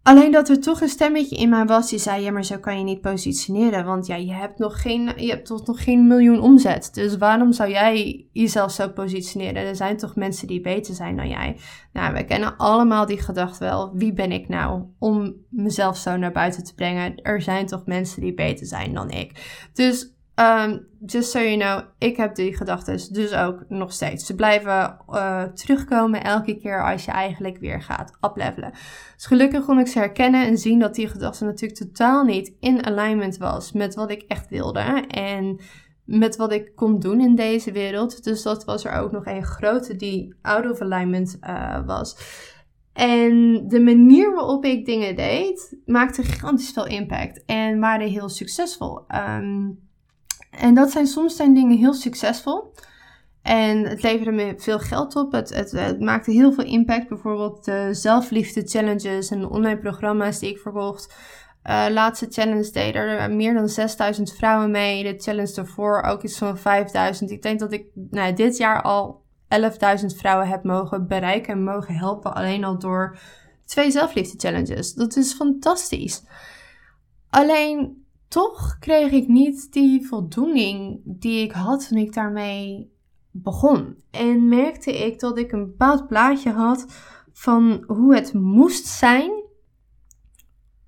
Alleen 0.09 0.31
dat 0.31 0.49
er 0.49 0.59
toch 0.59 0.81
een 0.81 0.89
stemmetje 0.89 1.35
in 1.35 1.49
mij 1.49 1.65
was 1.65 1.89
die 1.89 1.99
zei: 1.99 2.23
Ja, 2.23 2.31
maar 2.31 2.45
zo 2.45 2.57
kan 2.57 2.77
je 2.77 2.83
niet 2.83 3.01
positioneren. 3.01 3.85
Want 3.85 4.07
ja, 4.07 4.15
je 4.15 4.33
hebt 4.33 4.59
nog 4.59 4.81
geen, 4.81 5.11
je 5.15 5.29
hebt 5.29 5.45
toch 5.45 5.65
nog 5.65 5.83
geen 5.83 6.07
miljoen 6.07 6.41
omzet. 6.41 6.89
Dus 6.93 7.17
waarom 7.17 7.53
zou 7.53 7.69
jij 7.69 8.25
jezelf 8.31 8.71
zo 8.71 8.89
positioneren? 8.89 9.65
Er 9.65 9.75
zijn 9.75 9.97
toch 9.97 10.15
mensen 10.15 10.47
die 10.47 10.61
beter 10.61 10.93
zijn 10.93 11.15
dan 11.15 11.29
jij. 11.29 11.57
Nou, 11.93 12.13
we 12.13 12.25
kennen 12.25 12.57
allemaal 12.57 13.05
die 13.05 13.21
gedachte 13.21 13.63
wel. 13.63 13.91
Wie 13.93 14.13
ben 14.13 14.31
ik 14.31 14.47
nou 14.47 14.83
om 14.99 15.35
mezelf 15.49 15.97
zo 15.97 16.17
naar 16.17 16.31
buiten 16.31 16.63
te 16.63 16.75
brengen? 16.75 17.21
Er 17.21 17.41
zijn 17.41 17.65
toch 17.65 17.85
mensen 17.85 18.21
die 18.21 18.33
beter 18.33 18.65
zijn 18.65 18.93
dan 18.93 19.09
ik. 19.09 19.31
Dus 19.73 20.13
Um, 20.39 20.87
just 21.05 21.31
so 21.31 21.39
you 21.39 21.57
know, 21.57 21.81
ik 21.97 22.17
heb 22.17 22.35
die 22.35 22.57
gedachten 22.57 23.13
dus 23.13 23.33
ook 23.33 23.65
nog 23.67 23.93
steeds. 23.93 24.25
Ze 24.25 24.35
blijven 24.35 24.97
uh, 25.09 25.43
terugkomen 25.43 26.23
elke 26.23 26.57
keer 26.57 26.83
als 26.83 27.05
je 27.05 27.11
eigenlijk 27.11 27.57
weer 27.57 27.81
gaat 27.81 28.17
uplevelen. 28.21 28.71
Dus 29.15 29.25
gelukkig 29.25 29.65
kon 29.65 29.79
ik 29.79 29.87
ze 29.87 29.99
herkennen 29.99 30.45
en 30.45 30.57
zien 30.57 30.79
dat 30.79 30.95
die 30.95 31.07
gedachte 31.07 31.45
natuurlijk 31.45 31.79
totaal 31.79 32.23
niet 32.23 32.53
in 32.59 32.85
alignment 32.85 33.37
was 33.37 33.71
met 33.71 33.95
wat 33.95 34.11
ik 34.11 34.21
echt 34.21 34.49
wilde. 34.49 34.79
En 35.07 35.59
met 36.05 36.35
wat 36.35 36.51
ik 36.51 36.75
kon 36.75 36.99
doen 36.99 37.21
in 37.21 37.35
deze 37.35 37.71
wereld. 37.71 38.23
Dus 38.23 38.41
dat 38.41 38.65
was 38.65 38.85
er 38.85 38.91
ook 38.91 39.11
nog 39.11 39.25
een 39.25 39.43
grote 39.43 39.95
die 39.95 40.35
out 40.41 40.71
of 40.71 40.81
alignment 40.81 41.37
uh, 41.41 41.85
was. 41.85 42.17
En 42.93 43.63
de 43.67 43.79
manier 43.79 44.35
waarop 44.35 44.65
ik 44.65 44.85
dingen 44.85 45.15
deed, 45.15 45.77
maakte 45.85 46.23
gigantisch 46.23 46.71
veel 46.71 46.87
impact 46.87 47.45
en 47.45 47.79
waren 47.79 48.07
heel 48.07 48.29
succesvol. 48.29 49.07
Ehm, 49.07 49.67
en 50.49 50.73
dat 50.73 50.91
zijn 50.91 51.07
soms 51.07 51.35
zijn 51.35 51.53
dingen 51.53 51.77
heel 51.77 51.93
succesvol. 51.93 52.73
En 53.41 53.83
het 53.83 54.01
leverde 54.01 54.31
me 54.31 54.53
veel 54.57 54.79
geld 54.79 55.15
op. 55.15 55.31
Het, 55.31 55.49
het, 55.49 55.99
maakte 55.99 56.31
heel 56.31 56.53
veel 56.53 56.63
impact. 56.63 57.07
Bijvoorbeeld 57.07 57.65
de 57.65 57.89
zelfliefde 57.91 58.67
challenges 58.67 59.31
en 59.31 59.39
de 59.39 59.49
online 59.49 59.79
programma's 59.79 60.39
die 60.39 60.49
ik 60.49 60.57
verkocht. 60.57 61.15
Uh, 61.63 61.85
laatste 61.89 62.27
challenge 62.29 62.71
deden 62.71 63.01
er 63.01 63.31
meer 63.31 63.53
dan 63.53 63.69
6000 63.69 64.33
vrouwen 64.33 64.71
mee. 64.71 65.03
De 65.03 65.21
challenge 65.21 65.53
daarvoor 65.53 66.01
ook 66.01 66.23
iets 66.23 66.37
van 66.37 66.57
5000. 66.57 67.31
Ik 67.31 67.41
denk 67.41 67.59
dat 67.59 67.71
ik 67.71 67.85
nou, 67.93 68.33
dit 68.33 68.57
jaar 68.57 68.81
al 68.81 69.21
11.000 70.01 70.05
vrouwen 70.17 70.47
heb 70.47 70.63
mogen 70.63 71.07
bereiken 71.07 71.53
en 71.53 71.63
mogen 71.63 71.95
helpen. 71.95 72.33
Alleen 72.33 72.63
al 72.63 72.79
door 72.79 73.19
twee 73.65 73.91
zelfliefde 73.91 74.37
challenges. 74.37 74.93
Dat 74.93 75.15
is 75.15 75.33
fantastisch. 75.33 76.23
Alleen 77.29 77.98
toch 78.29 78.77
kreeg 78.79 79.11
ik 79.11 79.27
niet 79.27 79.73
die 79.73 80.07
voldoening 80.07 81.01
die 81.03 81.43
ik 81.43 81.51
had 81.51 81.87
toen 81.87 81.97
ik 81.97 82.13
daarmee 82.13 82.91
begon. 83.31 83.95
En 84.11 84.47
merkte 84.47 85.05
ik 85.05 85.19
dat 85.19 85.37
ik 85.37 85.51
een 85.51 85.65
bepaald 85.65 86.07
plaatje 86.07 86.51
had 86.51 86.85
van 87.31 87.83
hoe 87.87 88.15
het 88.15 88.33
moest 88.33 88.85
zijn. 88.85 89.31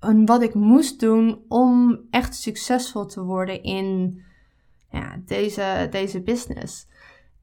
En 0.00 0.26
wat 0.26 0.42
ik 0.42 0.54
moest 0.54 1.00
doen 1.00 1.44
om 1.48 2.00
echt 2.10 2.34
succesvol 2.34 3.06
te 3.06 3.22
worden 3.22 3.62
in 3.62 4.20
ja, 4.90 5.22
deze, 5.26 5.88
deze 5.90 6.22
business. 6.22 6.86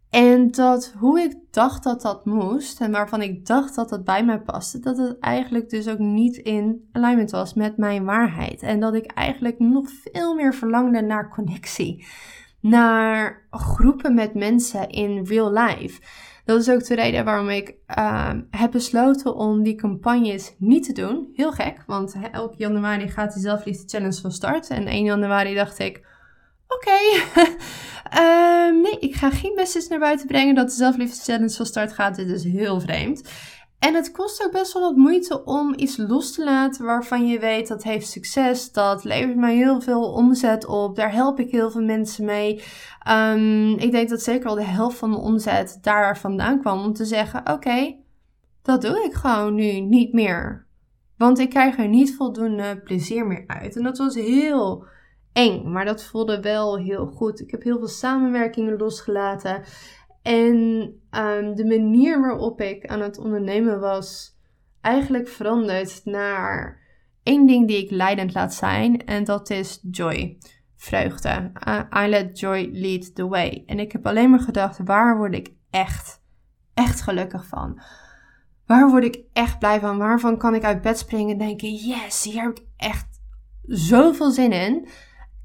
En 0.10 0.52
dat 0.52 0.94
hoe 0.98 1.20
ik 1.20 1.36
dacht 1.52 1.84
dat 1.84 2.02
dat 2.02 2.26
moest 2.26 2.82
en 2.82 2.92
waarvan 2.92 3.22
ik 3.22 3.46
dacht 3.46 3.76
dat 3.76 3.90
dat 3.90 4.04
bij 4.04 4.26
mij 4.26 4.40
paste, 4.40 4.80
dat 4.80 4.98
het 4.98 5.20
eigenlijk 5.20 5.70
dus 5.70 5.88
ook 5.88 6.00
niet 6.00 6.38
in 6.38 6.90
alignment 6.92 7.32
was 7.32 7.54
met 7.54 7.78
mijn 7.78 8.06
waarheid. 8.06 8.62
En 8.62 8.80
dat 8.80 8.94
ik 8.94 9.06
eigenlijk 9.06 9.60
nog 9.60 9.90
veel 9.90 10.36
meer 10.36 10.54
verlangde 10.54 11.02
naar 11.02 11.30
connectie, 11.30 12.06
naar 12.60 13.48
groepen 13.50 14.14
met 14.14 14.34
mensen 14.34 14.90
in 14.90 15.26
real 15.26 15.54
life. 15.54 16.02
Dat 16.46 16.60
is 16.60 16.70
ook 16.70 16.86
de 16.86 16.96
reden 16.96 17.26
waarom 17.26 17.50
ik 17.50 17.76
uh, 17.98 18.32
heb 18.50 18.72
besloten 18.72 19.36
om 19.36 19.64
die 19.64 19.76
campagnes 19.76 20.56
niet 20.58 20.84
te 20.84 20.94
doen. 20.94 21.30
Heel 21.34 21.52
gek, 21.52 21.84
want 21.88 22.16
elke 22.32 22.58
januari 22.58 23.10
gaat 23.10 23.34
die 23.34 23.42
zelfliefde 23.42 23.88
challenge 23.88 24.22
van 24.22 24.32
start. 24.32 24.70
En 24.70 24.88
1 24.88 25.04
januari 25.04 25.56
dacht 25.56 25.80
ik, 25.80 26.08
oké, 26.76 27.00
ehm, 28.22 28.82
nee, 28.82 29.00
ik 29.00 29.16
ga 29.16 29.30
geen 29.30 29.54
message 29.56 29.90
naar 29.90 30.00
buiten 30.00 30.28
brengen 30.28 30.56
dat 30.56 30.68
de 30.68 30.76
zelfliefde 30.76 31.22
challenge 31.32 31.56
van 31.56 31.66
start 31.66 31.94
gaat. 31.94 32.16
Dit 32.16 32.30
is 32.30 32.44
heel 32.44 32.80
vreemd. 32.80 33.22
En 33.80 33.96
het 33.96 34.12
kost 34.12 34.46
ook 34.46 34.52
best 34.52 34.74
wel 34.74 34.82
wat 34.82 34.96
moeite 34.96 35.44
om 35.44 35.74
iets 35.78 35.98
los 35.98 36.34
te 36.34 36.44
laten 36.44 36.86
waarvan 36.86 37.28
je 37.28 37.40
weet 37.40 37.68
dat 37.68 37.84
heeft 37.84 38.08
succes. 38.08 38.72
Dat 38.72 39.04
levert 39.04 39.36
mij 39.38 39.56
heel 39.56 39.82
veel 39.82 40.12
omzet 40.12 40.66
op. 40.66 40.96
Daar 40.96 41.14
help 41.14 41.40
ik 41.40 41.52
heel 41.52 41.72
veel 41.72 41.82
mensen 41.82 42.26
mee. 42.26 42.64
Um, 43.10 43.78
ik 43.78 43.92
denk 43.92 44.10
dat 44.10 44.22
zeker 44.22 44.50
al 44.50 44.56
de 44.56 44.64
helft 44.64 44.98
van 44.98 45.12
de 45.12 45.18
omzet 45.18 45.78
daar 45.82 46.18
vandaan 46.18 46.60
kwam 46.60 46.84
om 46.84 46.94
te 46.94 47.06
zeggen: 47.06 47.52
Oké, 47.52 47.96
dat 48.62 48.82
doe 48.82 49.04
ik 49.04 49.14
gewoon 49.14 49.56
nu 49.56 49.80
niet 49.80 50.14
meer. 50.14 50.68
Want 51.18 51.40
ik 51.40 51.50
krijg 51.50 51.78
er 51.78 51.88
niet 51.88 52.16
voldoende 52.16 52.82
plezier 52.84 53.28
meer 53.28 53.44
uit. 53.48 53.76
En 53.76 53.84
dat 53.84 53.98
was 53.98 54.16
heel 54.16 54.86
maar 55.48 55.86
dat 55.86 56.04
voelde 56.04 56.42
wel 56.42 56.78
heel 56.78 57.06
goed. 57.06 57.40
Ik 57.40 57.52
heb 57.52 57.64
heel 57.64 57.78
veel 57.78 57.88
samenwerkingen 57.88 58.78
losgelaten. 58.78 59.64
En 60.22 60.56
um, 61.12 61.56
de 61.56 61.66
manier 61.68 62.22
waarop 62.22 62.62
ik 62.62 62.86
aan 62.86 63.02
het 63.02 63.18
ondernemen 63.18 63.80
was, 63.80 64.38
eigenlijk 64.82 65.28
veranderd 65.28 66.02
naar 66.06 66.80
één 67.24 67.48
ding 67.48 67.68
die 67.68 67.84
ik 67.84 67.92
leidend 67.92 68.34
laat 68.34 68.54
zijn. 68.54 69.06
En 69.06 69.24
dat 69.24 69.50
is 69.50 69.80
joy. 69.92 70.38
Vreugde. 70.76 71.52
I 72.04 72.08
let 72.08 72.40
joy 72.40 72.70
lead 72.74 73.16
the 73.16 73.28
way. 73.28 73.64
En 73.66 73.80
ik 73.80 73.92
heb 73.92 74.08
alleen 74.08 74.30
maar 74.30 74.40
gedacht, 74.40 74.80
waar 74.84 75.18
word 75.18 75.34
ik 75.34 75.54
echt, 75.70 76.22
echt 76.74 77.02
gelukkig 77.02 77.46
van? 77.46 77.82
Waar 78.66 78.90
word 78.90 79.04
ik 79.04 79.20
echt 79.34 79.60
blij 79.60 79.80
van? 79.80 79.98
Waarvan 79.98 80.38
kan 80.38 80.56
ik 80.56 80.64
uit 80.64 80.82
bed 80.82 80.98
springen 80.98 81.32
en 81.32 81.38
denken, 81.38 81.74
yes, 81.74 82.24
hier 82.24 82.42
heb 82.42 82.58
ik 82.58 82.66
echt 82.78 83.08
zoveel 83.66 84.32
zin 84.32 84.52
in. 84.52 84.88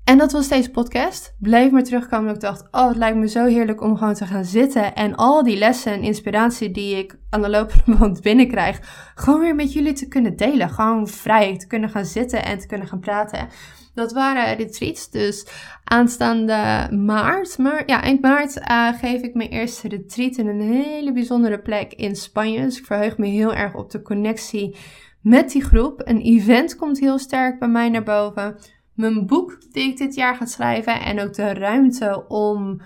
En 0.04 0.18
dat 0.18 0.32
was 0.32 0.48
deze 0.48 0.70
podcast. 0.70 1.34
Bleef 1.38 1.70
maar 1.70 1.82
terugkomen. 1.82 2.34
Ik 2.34 2.40
dacht, 2.40 2.68
oh, 2.70 2.88
het 2.88 2.96
lijkt 2.96 3.16
me 3.16 3.28
zo 3.28 3.44
heerlijk 3.44 3.82
om 3.82 3.96
gewoon 3.96 4.14
te 4.14 4.26
gaan 4.26 4.44
zitten. 4.44 4.94
En 4.94 5.14
al 5.14 5.42
die 5.42 5.56
lessen 5.56 5.92
en 5.92 6.02
inspiratie 6.02 6.70
die 6.70 6.96
ik 6.96 7.18
aan 7.30 7.42
de 7.42 7.50
lopende 7.50 7.96
band 7.98 8.20
binnenkrijg, 8.20 8.80
gewoon 9.14 9.40
weer 9.40 9.54
met 9.54 9.72
jullie 9.72 9.92
te 9.92 10.08
kunnen 10.08 10.36
delen. 10.36 10.70
Gewoon 10.70 11.08
vrij 11.08 11.56
te 11.58 11.66
kunnen 11.66 11.90
gaan 11.90 12.04
zitten 12.04 12.44
en 12.44 12.58
te 12.58 12.66
kunnen 12.66 12.86
gaan 12.86 13.00
praten. 13.00 13.48
Dat 13.94 14.12
waren 14.12 14.56
retreats. 14.56 15.10
Dus 15.10 15.46
aanstaande 15.84 16.88
maart, 16.90 17.58
maar 17.58 17.82
ja, 17.86 18.02
eind 18.02 18.20
maart 18.20 18.56
uh, 18.70 18.88
geef 18.98 19.22
ik 19.22 19.34
mijn 19.34 19.50
eerste 19.50 19.88
retreat 19.88 20.36
in 20.36 20.46
een 20.46 20.60
hele 20.60 21.12
bijzondere 21.12 21.58
plek 21.58 21.92
in 21.92 22.16
Spanje. 22.16 22.62
Dus 22.62 22.78
ik 22.78 22.86
verheug 22.86 23.18
me 23.18 23.26
heel 23.26 23.54
erg 23.54 23.74
op 23.74 23.90
de 23.90 24.02
connectie 24.02 24.76
met 25.20 25.50
die 25.50 25.64
groep. 25.64 26.00
Een 26.04 26.20
event 26.20 26.76
komt 26.76 27.00
heel 27.00 27.18
sterk 27.18 27.58
bij 27.58 27.68
mij 27.68 27.88
naar 27.88 28.02
boven 28.02 28.56
mijn 28.94 29.26
boek 29.26 29.59
die 29.72 29.90
ik 29.90 29.96
dit 29.96 30.14
jaar 30.14 30.37
ga 30.37 30.46
schrijven 30.46 31.00
en 31.00 31.20
ook 31.20 31.35
de 31.35 31.54
ruimte 31.54 32.24
om 32.28 32.80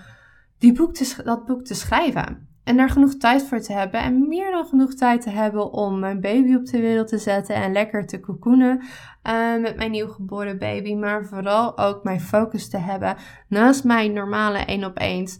die 0.57 0.73
boek 0.73 0.93
te, 0.93 1.23
dat 1.23 1.45
boek 1.45 1.63
te 1.63 1.73
schrijven. 1.73 2.47
En 2.63 2.77
daar 2.77 2.89
genoeg 2.89 3.17
tijd 3.17 3.43
voor 3.43 3.59
te 3.59 3.73
hebben 3.73 4.01
en 4.01 4.27
meer 4.27 4.51
dan 4.51 4.65
genoeg 4.65 4.93
tijd 4.93 5.21
te 5.21 5.29
hebben 5.29 5.71
om 5.71 5.99
mijn 5.99 6.21
baby 6.21 6.55
op 6.55 6.65
de 6.65 6.79
wereld 6.79 7.07
te 7.07 7.17
zetten 7.17 7.55
en 7.55 7.71
lekker 7.71 8.07
te 8.07 8.19
cocoonen 8.19 8.81
uh, 9.23 9.61
met 9.61 9.75
mijn 9.75 9.91
nieuwgeboren 9.91 10.57
baby. 10.57 10.93
Maar 10.95 11.25
vooral 11.25 11.77
ook 11.77 12.03
mijn 12.03 12.21
focus 12.21 12.69
te 12.69 12.77
hebben 12.77 13.15
naast 13.47 13.83
mijn 13.83 14.13
normale 14.13 14.57
één 14.57 14.83
op 14.83 14.99
eens 14.99 15.39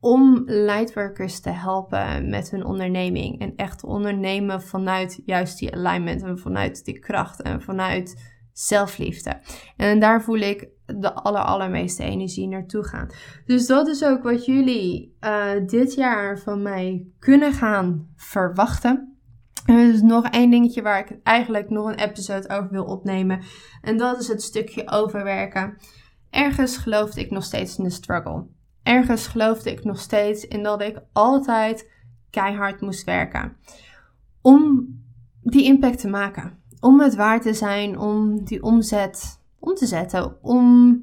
om 0.00 0.42
lightworkers 0.46 1.40
te 1.40 1.50
helpen 1.50 2.28
met 2.28 2.50
hun 2.50 2.64
onderneming. 2.64 3.40
En 3.40 3.52
echt 3.56 3.84
ondernemen 3.84 4.62
vanuit 4.62 5.22
juist 5.24 5.58
die 5.58 5.74
alignment 5.74 6.22
en 6.22 6.38
vanuit 6.38 6.84
die 6.84 6.98
kracht 6.98 7.42
en 7.42 7.62
vanuit 7.62 8.36
zelfliefde. 8.58 9.40
En 9.76 10.00
daar 10.00 10.22
voel 10.22 10.38
ik 10.38 10.68
de 10.86 11.12
aller, 11.12 11.40
allermeeste 11.40 12.02
energie 12.02 12.48
naartoe 12.48 12.84
gaan. 12.84 13.10
Dus 13.46 13.66
dat 13.66 13.88
is 13.88 14.04
ook 14.04 14.22
wat 14.22 14.44
jullie 14.44 15.16
uh, 15.20 15.50
dit 15.66 15.94
jaar 15.94 16.38
van 16.38 16.62
mij 16.62 17.06
kunnen 17.18 17.52
gaan 17.52 18.08
verwachten. 18.16 19.18
Er 19.66 19.94
is 19.94 20.02
nog 20.02 20.24
één 20.28 20.50
dingetje 20.50 20.82
waar 20.82 20.98
ik 20.98 21.18
eigenlijk 21.22 21.70
nog 21.70 21.86
een 21.86 21.98
episode 21.98 22.48
over 22.48 22.70
wil 22.70 22.84
opnemen. 22.84 23.42
En 23.82 23.96
dat 23.96 24.20
is 24.20 24.28
het 24.28 24.42
stukje 24.42 24.88
overwerken. 24.90 25.76
Ergens 26.30 26.76
geloofde 26.76 27.20
ik 27.20 27.30
nog 27.30 27.44
steeds 27.44 27.78
in 27.78 27.84
de 27.84 27.90
struggle. 27.90 28.46
Ergens 28.82 29.26
geloofde 29.26 29.70
ik 29.70 29.84
nog 29.84 30.00
steeds 30.00 30.46
in 30.46 30.62
dat 30.62 30.82
ik 30.82 31.00
altijd 31.12 31.90
keihard 32.30 32.80
moest 32.80 33.04
werken. 33.04 33.56
Om 34.42 34.88
die 35.42 35.64
impact 35.64 36.00
te 36.00 36.08
maken 36.08 36.58
om 36.80 37.00
het 37.00 37.14
waar 37.14 37.40
te 37.40 37.54
zijn 37.54 37.98
om 37.98 38.44
die 38.44 38.62
omzet 38.62 39.40
om 39.58 39.74
te 39.74 39.86
zetten. 39.86 40.42
Om 40.42 41.02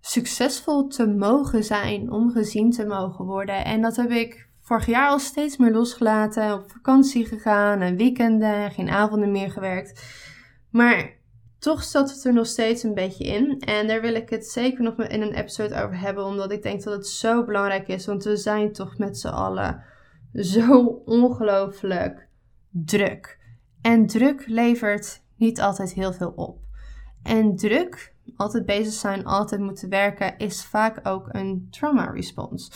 succesvol 0.00 0.86
te 0.86 1.06
mogen 1.06 1.64
zijn, 1.64 2.10
om 2.10 2.30
gezien 2.30 2.70
te 2.70 2.86
mogen 2.86 3.24
worden. 3.24 3.64
En 3.64 3.80
dat 3.80 3.96
heb 3.96 4.10
ik 4.10 4.48
vorig 4.60 4.86
jaar 4.86 5.08
al 5.08 5.18
steeds 5.18 5.56
meer 5.56 5.72
losgelaten. 5.72 6.52
Op 6.52 6.70
vakantie 6.70 7.26
gegaan 7.26 7.80
en 7.80 7.96
weekenden, 7.96 8.70
geen 8.70 8.90
avonden 8.90 9.30
meer 9.30 9.50
gewerkt. 9.50 10.04
Maar 10.70 11.14
toch 11.58 11.82
zat 11.82 12.10
het 12.10 12.24
er 12.24 12.32
nog 12.32 12.46
steeds 12.46 12.82
een 12.82 12.94
beetje 12.94 13.24
in. 13.24 13.60
En 13.60 13.86
daar 13.86 14.00
wil 14.00 14.14
ik 14.14 14.30
het 14.30 14.46
zeker 14.46 14.82
nog 14.82 14.98
in 14.98 15.22
een 15.22 15.34
episode 15.34 15.82
over 15.82 16.00
hebben. 16.00 16.24
Omdat 16.24 16.52
ik 16.52 16.62
denk 16.62 16.82
dat 16.82 16.94
het 16.94 17.06
zo 17.06 17.44
belangrijk 17.44 17.88
is. 17.88 18.06
Want 18.06 18.24
we 18.24 18.36
zijn 18.36 18.72
toch 18.72 18.98
met 18.98 19.18
z'n 19.18 19.28
allen 19.28 19.84
zo 20.32 20.84
ongelooflijk 21.04 22.28
druk. 22.70 23.38
En 23.86 24.06
druk 24.06 24.46
levert 24.46 25.22
niet 25.36 25.60
altijd 25.60 25.92
heel 25.92 26.12
veel 26.12 26.32
op. 26.36 26.58
En 27.22 27.56
druk, 27.56 28.14
altijd 28.36 28.66
bezig 28.66 28.92
zijn, 28.92 29.24
altijd 29.24 29.60
moeten 29.60 29.88
werken, 29.88 30.38
is 30.38 30.64
vaak 30.64 31.08
ook 31.08 31.28
een 31.30 31.66
trauma 31.70 32.04
response. 32.04 32.70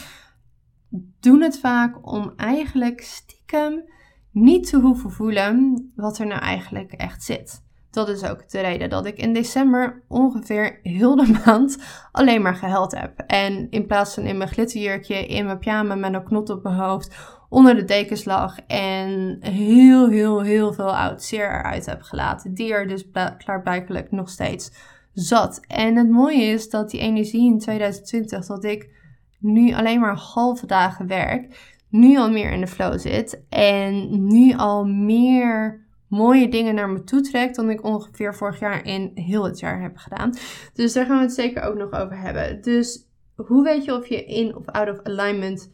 Doen 1.21 1.41
het 1.41 1.59
vaak 1.59 2.11
om 2.11 2.33
eigenlijk 2.37 3.01
stiekem 3.01 3.85
niet 4.31 4.69
te 4.69 4.81
hoeven 4.81 5.11
voelen 5.11 5.91
wat 5.97 6.19
er 6.19 6.27
nou 6.27 6.41
eigenlijk 6.41 6.93
echt 6.93 7.23
zit. 7.23 7.63
Dat 7.91 8.09
is 8.09 8.25
ook 8.25 8.49
de 8.49 8.61
reden 8.61 8.91
dat 8.91 9.07
ik 9.07 9.17
in 9.17 9.33
december 9.33 10.03
ongeveer 10.09 10.79
heel 10.83 11.17
de 11.17 11.39
maand 11.45 11.79
alleen 12.13 12.43
maar 12.43 12.55
gehuild 12.55 12.93
heb. 12.93 13.19
En 13.27 13.71
in 13.71 13.87
plaats 13.87 14.15
van 14.15 14.23
in 14.25 14.37
mijn 14.37 14.51
glitterjurkje, 14.51 15.27
in 15.27 15.45
mijn 15.45 15.59
pyjama 15.59 15.95
met 15.95 16.15
een 16.15 16.25
knot 16.25 16.51
op 16.51 16.63
mijn 16.63 16.75
hoofd, 16.75 17.17
onder 17.49 17.75
de 17.75 17.85
dekens 17.85 18.25
lag 18.25 18.59
en 18.67 19.37
heel, 19.41 20.09
heel, 20.09 20.41
heel 20.41 20.73
veel 20.73 20.97
oud 20.97 21.23
zeer 21.23 21.51
eruit 21.51 21.87
heb 21.87 22.03
gelaten. 22.03 22.55
Die 22.55 22.73
er 22.73 22.89
dus 22.89 23.05
klaarblijkelijk 23.39 24.11
nog 24.11 24.29
steeds 24.29 24.73
zat. 25.13 25.61
En 25.67 25.97
het 25.97 26.11
mooie 26.11 26.43
is 26.43 26.71
dat 26.71 26.91
die 26.91 27.01
energie 27.01 27.53
in 27.53 27.59
2020, 27.59 28.47
dat 28.47 28.65
ik 28.65 28.91
nu 29.39 29.75
alleen 29.75 30.01
maar 30.01 30.17
halve 30.17 30.67
dagen 30.67 31.07
werk, 31.07 31.75
nu 31.89 32.19
al 32.19 32.31
meer 32.31 32.53
in 32.53 32.61
de 32.61 32.67
flow 32.67 32.99
zit 32.99 33.43
en 33.49 34.27
nu 34.27 34.55
al 34.57 34.85
meer 34.85 35.89
mooie 36.11 36.49
dingen 36.49 36.75
naar 36.75 36.91
me 36.91 37.05
toe 37.05 37.21
trekt 37.21 37.57
dan 37.57 37.71
ik 37.71 37.85
ongeveer 37.85 38.35
vorig 38.35 38.59
jaar 38.59 38.85
in 38.85 39.11
heel 39.15 39.45
het 39.45 39.59
jaar 39.59 39.83
heb 39.83 39.97
gedaan. 39.97 40.35
Dus 40.73 40.93
daar 40.93 41.07
gaan 41.07 41.17
we 41.17 41.23
het 41.23 41.33
zeker 41.33 41.63
ook 41.63 41.77
nog 41.77 41.93
over 41.93 42.19
hebben. 42.19 42.63
Dus 42.63 43.09
hoe 43.37 43.65
weet 43.65 43.85
je 43.85 43.95
of 43.95 44.07
je 44.07 44.25
in 44.25 44.57
of 44.57 44.67
out 44.67 44.91
of 44.91 45.03
alignment 45.03 45.71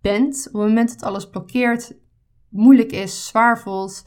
bent? 0.00 0.36
Op 0.36 0.52
het 0.52 0.62
moment 0.62 0.88
dat 0.88 1.02
alles 1.02 1.30
blokkeert, 1.30 1.94
moeilijk 2.48 2.92
is, 2.92 3.26
zwaar 3.26 3.58
voelt, 3.58 4.04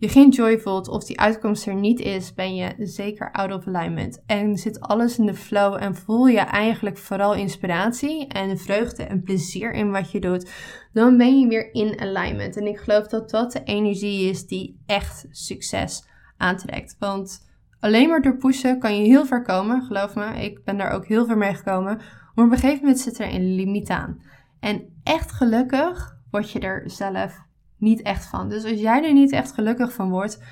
je 0.00 0.08
geen 0.08 0.30
joy 0.30 0.58
voelt 0.58 0.88
of 0.88 1.04
die 1.04 1.20
uitkomst 1.20 1.66
er 1.66 1.74
niet 1.74 2.00
is, 2.00 2.34
ben 2.34 2.54
je 2.54 2.74
zeker 2.78 3.32
out 3.32 3.52
of 3.52 3.66
alignment. 3.66 4.22
En 4.26 4.56
zit 4.56 4.80
alles 4.80 5.18
in 5.18 5.26
de 5.26 5.34
flow 5.34 5.82
en 5.82 5.94
voel 5.94 6.26
je 6.26 6.38
eigenlijk 6.38 6.98
vooral 6.98 7.34
inspiratie 7.34 8.26
en 8.26 8.58
vreugde 8.58 9.02
en 9.02 9.22
plezier 9.22 9.72
in 9.72 9.90
wat 9.90 10.10
je 10.10 10.20
doet, 10.20 10.50
dan 10.92 11.16
ben 11.16 11.40
je 11.40 11.48
weer 11.48 11.74
in 11.74 12.00
alignment. 12.00 12.56
En 12.56 12.66
ik 12.66 12.78
geloof 12.78 13.06
dat 13.06 13.30
dat 13.30 13.52
de 13.52 13.62
energie 13.64 14.28
is 14.28 14.46
die 14.46 14.82
echt 14.86 15.26
succes 15.30 16.08
aantrekt. 16.36 16.96
Want 16.98 17.48
alleen 17.80 18.08
maar 18.08 18.22
door 18.22 18.36
pushen 18.36 18.78
kan 18.78 18.96
je 18.96 19.02
heel 19.02 19.26
ver 19.26 19.42
komen, 19.42 19.82
geloof 19.82 20.14
me. 20.14 20.24
Ik 20.24 20.64
ben 20.64 20.76
daar 20.76 20.90
ook 20.90 21.06
heel 21.06 21.26
ver 21.26 21.38
mee 21.38 21.54
gekomen. 21.54 21.96
Maar 22.34 22.44
op 22.44 22.52
een 22.52 22.58
gegeven 22.58 22.80
moment 22.80 23.00
zit 23.00 23.18
er 23.18 23.34
een 23.34 23.54
limiet 23.54 23.88
aan. 23.88 24.22
En 24.60 25.00
echt 25.02 25.32
gelukkig 25.32 26.16
word 26.30 26.50
je 26.50 26.60
er 26.60 26.90
zelf 26.90 27.48
niet 27.80 28.02
echt 28.02 28.26
van. 28.26 28.48
Dus 28.48 28.64
als 28.64 28.80
jij 28.80 29.04
er 29.04 29.12
niet 29.12 29.32
echt 29.32 29.52
gelukkig 29.52 29.92
van 29.92 30.10
wordt, 30.10 30.42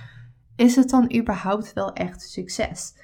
is 0.57 0.77
het 0.77 0.91
dan 0.91 1.15
überhaupt 1.17 1.73
wel 1.73 1.93
echt 1.93 2.23
succes? 2.23 2.95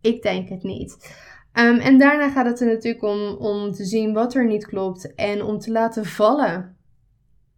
Ik 0.00 0.22
denk 0.22 0.48
het 0.48 0.62
niet. 0.62 1.16
Ehm, 1.52 1.76
en 1.76 1.98
daarna 1.98 2.30
gaat 2.30 2.46
het 2.46 2.60
er 2.60 2.66
natuurlijk 2.66 3.02
om, 3.02 3.36
om 3.38 3.72
te 3.72 3.84
zien 3.84 4.12
wat 4.12 4.34
er 4.34 4.46
niet 4.46 4.66
klopt 4.66 5.14
en 5.14 5.42
om 5.42 5.58
te 5.58 5.72
laten 5.72 6.04
vallen 6.04 6.76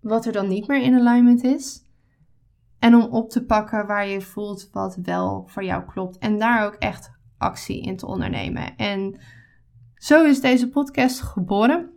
wat 0.01 0.27
er 0.27 0.33
dan 0.33 0.49
niet 0.49 0.67
meer 0.67 0.83
in 0.83 0.95
alignment 0.95 1.45
is. 1.45 1.87
En 2.79 2.95
om 2.95 3.03
op 3.03 3.31
te 3.31 3.45
pakken 3.45 3.87
waar 3.87 4.09
je 4.09 4.21
voelt 4.21 4.69
wat 4.73 4.99
wel 5.03 5.45
voor 5.47 5.65
jou 5.65 5.85
klopt. 5.85 6.19
En 6.19 6.39
daar 6.39 6.67
ook 6.67 6.75
echt 6.75 7.11
actie 7.39 7.83
in 7.83 7.97
te 7.97 8.07
ondernemen. 8.07 8.77
En 8.77 9.21
zo 9.95 10.25
is 10.25 10.41
deze 10.41 10.69
podcast 10.69 11.21
geboren. 11.21 11.91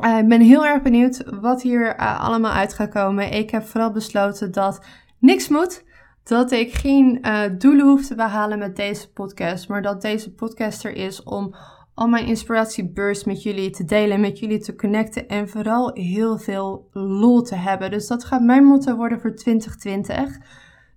Uh, 0.00 0.18
ik 0.18 0.28
ben 0.28 0.40
heel 0.40 0.66
erg 0.66 0.82
benieuwd 0.82 1.22
wat 1.40 1.62
hier 1.62 2.00
uh, 2.00 2.20
allemaal 2.20 2.52
uit 2.52 2.74
gaat 2.74 2.90
komen. 2.90 3.32
Ik 3.32 3.50
heb 3.50 3.62
vooral 3.62 3.92
besloten 3.92 4.52
dat 4.52 4.84
niks 5.18 5.48
moet. 5.48 5.84
Dat 6.22 6.50
ik 6.50 6.72
geen 6.72 7.18
uh, 7.22 7.40
doelen 7.58 7.86
hoef 7.86 8.06
te 8.06 8.14
behalen 8.14 8.58
met 8.58 8.76
deze 8.76 9.12
podcast. 9.12 9.68
Maar 9.68 9.82
dat 9.82 10.02
deze 10.02 10.34
podcast 10.34 10.84
er 10.84 10.94
is 10.96 11.22
om 11.22 11.54
al 11.94 12.08
mijn 12.08 12.26
inspiratieburst 12.26 13.26
met 13.26 13.42
jullie 13.42 13.70
te 13.70 13.84
delen. 13.84 14.20
Met 14.20 14.38
jullie 14.38 14.60
te 14.60 14.76
connecten. 14.76 15.28
En 15.28 15.48
vooral 15.48 15.90
heel 15.94 16.38
veel 16.38 16.88
lol 16.92 17.42
te 17.42 17.54
hebben. 17.54 17.90
Dus 17.90 18.06
dat 18.06 18.24
gaat 18.24 18.42
mijn 18.42 18.64
motto 18.64 18.96
worden 18.96 19.20
voor 19.20 19.34
2020. 19.34 20.38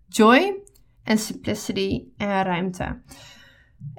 Joy 0.08 0.62
en 1.04 1.18
simplicity 1.18 2.04
en 2.18 2.44
ruimte. 2.44 3.02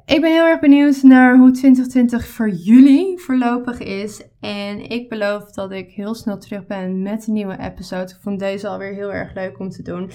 Ik 0.06 0.20
ben 0.20 0.32
heel 0.32 0.46
erg 0.46 0.60
benieuwd 0.60 1.02
naar 1.02 1.36
hoe 1.36 1.50
2020 1.50 2.26
voor 2.26 2.48
jullie 2.48 3.18
voorlopig 3.18 3.78
is. 3.78 4.22
En 4.40 4.90
ik 4.90 5.08
beloof 5.08 5.50
dat 5.50 5.70
ik 5.70 5.90
heel 5.90 6.14
snel 6.14 6.38
terug 6.38 6.66
ben 6.66 7.02
met 7.02 7.26
een 7.26 7.32
nieuwe 7.32 7.58
episode. 7.58 8.12
Ik 8.12 8.18
vond 8.20 8.38
deze 8.38 8.68
alweer 8.68 8.94
heel 8.94 9.12
erg 9.12 9.34
leuk 9.34 9.58
om 9.58 9.70
te 9.70 9.82
doen. 9.82 10.10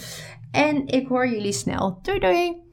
En 0.52 0.88
ik 0.88 1.08
hoor 1.08 1.28
jullie 1.28 1.52
snel. 1.52 2.00
Doei 2.02 2.20
doei! 2.20 2.69